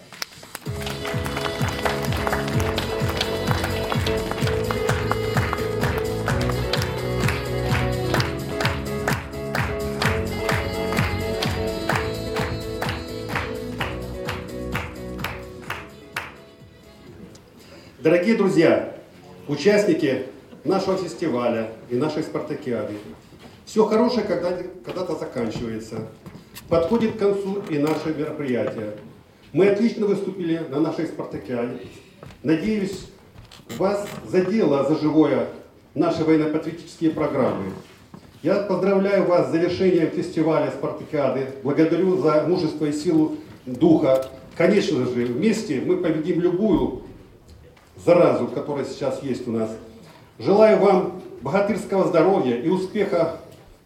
Дорогие 18.03 18.35
друзья, 18.35 18.97
участники 19.47 20.23
нашего 20.65 20.97
фестиваля 20.97 21.69
и 21.89 21.95
нашей 21.95 22.23
спартакиады, 22.23 22.95
все 23.63 23.85
хорошее 23.85 24.25
когда-то 24.25 24.65
когда 24.83 25.15
заканчивается. 25.15 26.09
Подходит 26.67 27.13
к 27.15 27.19
концу 27.19 27.63
и 27.69 27.77
наше 27.77 28.13
мероприятие. 28.13 28.95
Мы 29.53 29.69
отлично 29.69 30.05
выступили 30.05 30.59
на 30.69 30.81
нашей 30.81 31.05
спартакиаде. 31.07 31.79
Надеюсь, 32.43 33.07
вас 33.77 34.05
задело 34.27 34.83
за 34.83 34.99
живое 34.99 35.47
наши 35.95 36.25
военно-патриотические 36.25 37.11
программы. 37.11 37.71
Я 38.41 38.63
поздравляю 38.63 39.27
вас 39.27 39.47
с 39.47 39.51
завершением 39.51 40.09
фестиваля 40.09 40.71
спартакиады. 40.71 41.51
Благодарю 41.63 42.17
за 42.17 42.43
мужество 42.49 42.83
и 42.83 42.91
силу 42.91 43.37
духа. 43.65 44.27
Конечно 44.57 45.05
же, 45.05 45.25
вместе 45.25 45.79
мы 45.79 45.95
победим 45.95 46.41
любую 46.41 47.02
заразу, 48.05 48.47
которая 48.47 48.85
сейчас 48.85 49.21
есть 49.23 49.47
у 49.47 49.51
нас. 49.51 49.69
Желаю 50.39 50.79
вам 50.79 51.21
богатырского 51.41 52.07
здоровья 52.07 52.55
и 52.55 52.69
успеха 52.69 53.37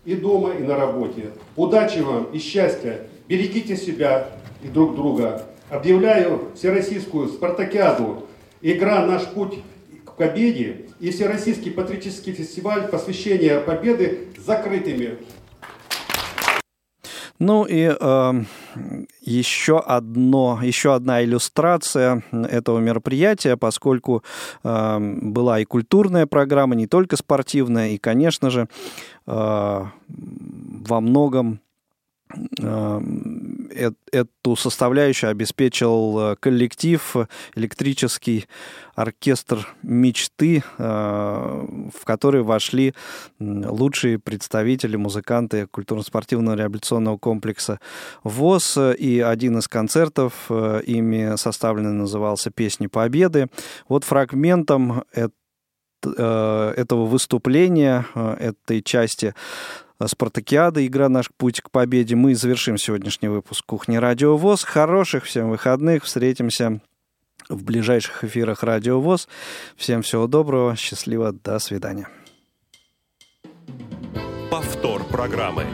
и 0.06 0.16
дома, 0.16 0.52
и 0.54 0.64
на 0.64 0.76
работе. 0.76 1.32
Удачи 1.56 2.00
вам 2.00 2.26
и 2.32 2.40
счастья. 2.40 3.08
Берегите 3.28 3.76
себя 3.76 4.30
и 4.64 4.68
друг 4.68 4.96
друга. 4.96 5.44
Объявляю 5.70 6.52
всероссийскую 6.56 7.28
спартакиаду 7.28 8.26
«Игра 8.62 9.06
«Наш 9.06 9.26
путь 9.26 9.60
к 10.06 10.14
победе» 10.14 10.86
и 11.02 11.12
Всероссийский 11.12 11.72
патриотический 11.72 12.32
фестиваль 12.32 12.88
посвящения 12.88 13.60
победы 13.60 14.30
закрытыми. 14.38 15.18
Ну 17.38 17.66
и 17.66 17.94
э, 18.00 18.34
еще, 19.22 19.80
одно, 19.80 20.60
еще 20.62 20.94
одна 20.94 21.24
иллюстрация 21.24 22.24
этого 22.32 22.80
мероприятия, 22.80 23.58
поскольку 23.58 24.24
э, 24.64 25.00
была 25.00 25.60
и 25.60 25.66
культурная 25.66 26.26
программа, 26.26 26.76
не 26.76 26.88
только 26.88 27.18
спортивная, 27.18 27.90
и, 27.90 27.98
конечно 27.98 28.50
же, 28.50 28.68
э, 29.26 29.86
во 30.88 31.02
многом 31.02 31.60
э, 32.60 33.02
эту 34.12 34.56
составляющую 34.56 35.30
обеспечил 35.30 36.20
э, 36.20 36.36
коллектив 36.40 37.16
«Электрический 37.56 38.48
оркестр 38.98 39.68
мечты», 39.84 40.64
э, 40.78 40.84
в 40.84 42.04
который 42.04 42.42
вошли 42.42 42.94
лучшие 43.40 44.18
представители, 44.18 44.96
музыканты 44.96 45.68
культурно-спортивного 45.68 46.56
реабилитационного 46.56 47.18
комплекса 47.18 47.80
ВОЗ. 48.24 48.78
И 48.98 49.20
один 49.20 49.60
из 49.60 49.68
концертов 49.68 50.34
э, 50.50 50.82
ими 50.86 51.38
составленный 51.38 51.94
назывался 51.94 52.50
«Песни 52.50 52.88
Победы». 52.88 53.48
Вот 53.88 54.04
фрагментом 54.04 55.04
этого 56.04 57.06
выступления, 57.06 58.06
этой 58.16 58.82
части 58.82 59.34
Спартакиада, 60.06 60.86
игра 60.86 61.10
«Наш 61.10 61.30
путь 61.38 61.62
к 61.62 61.72
победе». 61.72 62.16
Мы 62.16 62.36
завершим 62.36 62.78
сегодняшний 62.78 63.30
выпуск 63.30 63.66
«Кухни 63.66 63.98
Радио 63.98 64.38
ВОЗ». 64.38 64.64
Хороших 64.64 65.24
всем 65.24 65.50
выходных. 65.50 66.04
Встретимся 66.04 66.82
в 67.50 67.64
ближайших 67.64 68.24
эфирах 68.24 68.64
Радио 68.64 69.00
ВОЗ. 69.00 69.28
Всем 69.76 70.02
всего 70.02 70.28
доброго, 70.28 70.76
счастливо, 70.76 71.32
до 71.32 71.60
свидания. 71.60 72.08
Повтор 74.50 75.04
программы. 75.04 75.66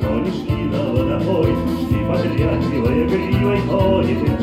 кони 0.00 0.30
шли 0.30 0.64
на 0.64 0.82
водопой, 0.92 1.56
шли 1.88 2.04
подряхливая 2.06 3.08
гривой 3.08 3.60
кони 3.62 4.34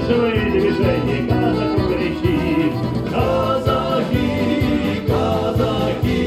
сдерживай 0.00 0.50
движение, 0.50 1.26
казаков 1.28 1.88
кричит. 1.88 2.72
Казаки, 3.10 4.26
казаки, 5.06 6.20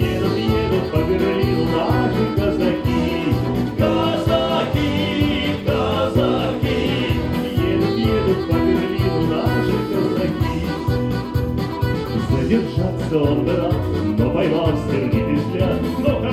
едут, 0.00 0.36
едут 0.36 0.90
по 0.90 0.98
Берлину 0.98 1.64
наши 1.70 2.24
казаки. 2.36 3.34
Казаки, 3.78 4.90
казаки, 5.66 6.80
едут, 7.56 7.98
едут 7.98 8.48
по 8.48 8.54
Берлину 8.54 9.20
наши 9.30 9.76
казаки. 9.92 10.56
Задержаться 12.30 13.18
он 13.18 13.44
бы 13.44 13.52
рад, 13.56 13.74
но 14.18 14.30
поймал 14.30 14.72
сердитый 14.90 15.34
взгляд, 15.34 15.80
но 16.00 16.23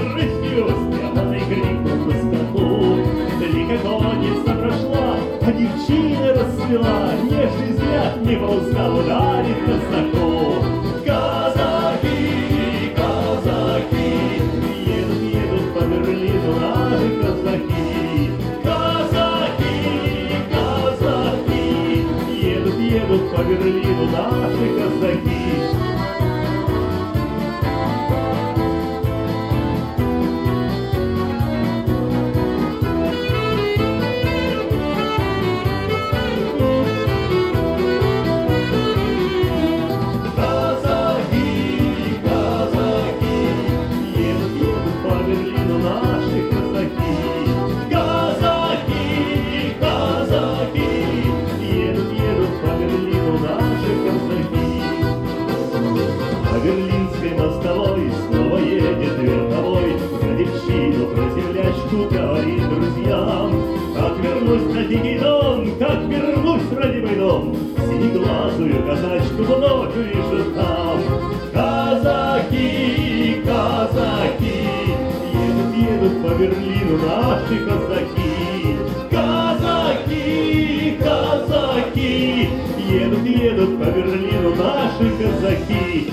а 5.71 5.77
девчина 5.77 6.33
расцвела, 6.33 7.13
нежный 7.23 7.71
взгляд 7.71 8.25
не 8.25 8.35
поускал 8.35 8.99
ударить 8.99 9.65
казаку. 9.65 10.63
Казаки, 11.05 12.95
казаки, 12.95 14.41
едут, 14.85 15.21
едут 15.21 15.73
по 15.73 15.81
Берлину 15.85 16.59
наши 16.59 17.09
казаки. 17.21 18.31
Казаки, 18.63 19.75
казаки, 20.51 22.05
едут, 22.29 22.79
едут 22.79 23.35
по 23.35 23.41
Берлину 23.43 24.05
наши. 24.11 24.67
Казаки, 24.77 25.40
землячку 62.01 62.09
говорит 62.09 62.69
друзьям. 62.69 63.51
Как 63.95 64.17
вернусь 64.19 64.73
на 64.73 64.83
дикий 64.83 65.19
дом, 65.19 65.77
как 65.79 65.99
вернусь 66.03 66.61
в 66.63 66.77
родимый 66.77 67.15
дом, 67.15 67.55
Синеглазую 67.77 68.83
казачку 68.83 69.43
вновь 69.43 69.95
увижу 69.95 70.51
там. 70.55 70.99
Казаки, 71.53 73.41
казаки, 73.45 74.69
едут, 75.33 75.75
едут 75.75 76.21
по 76.23 76.29
Берлину 76.35 76.97
наши 76.97 77.57
казаки. 77.65 78.77
Казаки, 79.11 80.97
казаки, 80.99 82.49
едут, 82.89 83.25
едут 83.25 83.79
по 83.79 83.85
Берлину 83.85 84.55
наши 84.55 85.11
казаки. 85.19 86.11